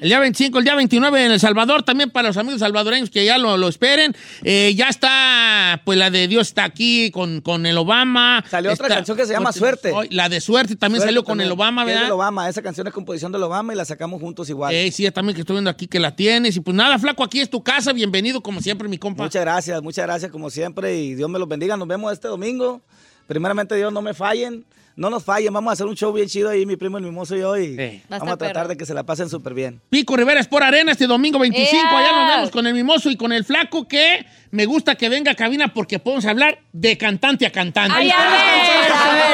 [0.00, 3.26] El día 25, el día 29 en El Salvador, también para los amigos salvadoreños que
[3.26, 4.16] ya lo, lo esperen.
[4.42, 8.42] Eh, ya está, pues la de Dios está aquí con, con el Obama.
[8.48, 9.92] Salió otra canción que se llama Suerte.
[10.10, 12.04] La de Suerte también Suerte salió con también, el Obama, ¿verdad?
[12.04, 14.72] del Obama, esa canción es composición del Obama y la sacamos juntos igual.
[14.74, 16.56] Eh, sí, también que estoy viendo aquí que la tienes.
[16.56, 17.92] Y pues nada, flaco, aquí es tu casa.
[17.98, 19.24] Bienvenido, como siempre, mi compa.
[19.24, 21.76] Muchas gracias, muchas gracias como siempre y Dios me los bendiga.
[21.76, 22.80] Nos vemos este domingo.
[23.26, 25.52] Primeramente Dios, no me fallen, no nos fallen.
[25.52, 27.56] Vamos a hacer un show bien chido ahí, mi primo el mimoso y yo.
[27.58, 27.74] Y
[28.08, 28.68] vamos a tratar perro.
[28.68, 29.80] de que se la pasen súper bien.
[29.90, 31.74] Pico Rivera es por Arena este domingo 25.
[31.74, 31.98] ¡Ea!
[31.98, 35.32] Allá nos vemos con el mimoso y con el flaco que me gusta que venga
[35.32, 37.96] a cabina porque podemos hablar de cantante a cantante.
[37.96, 39.27] Ay, a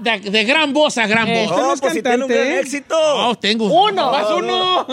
[0.00, 1.46] De gran voz a gran Eh.
[1.46, 1.56] voz.
[1.56, 2.96] No, es pues si tiene un éxito.
[2.96, 4.10] No, tengo Uno.
[4.12, 4.86] Más uno.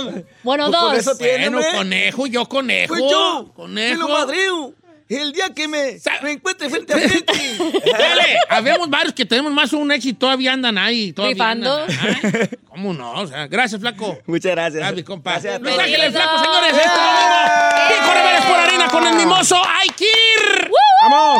[0.43, 0.97] Bueno, Pues con dos.
[0.97, 2.93] eso tiene, Bueno, conejo, yo conejo.
[2.93, 3.99] Pues yo, conejo.
[4.01, 4.73] lo madreo.
[5.09, 5.97] El día que me,
[6.29, 7.33] encuentre frente a frente.
[7.91, 11.11] Dale, habemos varios que tenemos más un éxito, todavía andan ahí.
[11.11, 12.49] Todavía andan ahí.
[12.69, 13.11] ¿Cómo no?
[13.19, 14.17] O sea, gracias, flaco.
[14.25, 14.75] Muchas gracias.
[14.75, 15.31] Gracias, mi compa.
[15.31, 15.77] Gracias Luis.
[15.77, 19.61] Ángeles, flaco, señores, este Rivera es por Arena con el mimoso.
[19.67, 20.71] ¡Ay, Kir!
[21.03, 21.39] ¡Vamos!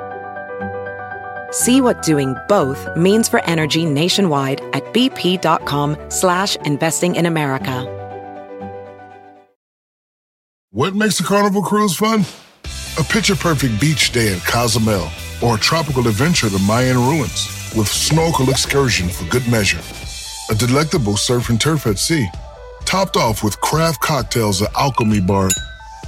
[1.51, 7.97] See what doing both means for energy nationwide at bp.com slash investing in America.
[10.73, 12.21] What makes a carnival cruise fun?
[12.97, 15.09] A picture perfect beach day at Cozumel
[15.43, 19.81] or a tropical adventure to the Mayan ruins with snorkel excursion for good measure.
[20.49, 22.27] A delectable surf and turf at sea,
[22.85, 25.49] topped off with craft cocktails at Alchemy Bar.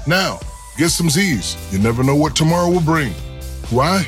[0.08, 0.39] Now,
[0.78, 1.58] get some Z's.
[1.74, 3.12] You never know what tomorrow will bring.
[3.70, 4.08] Why?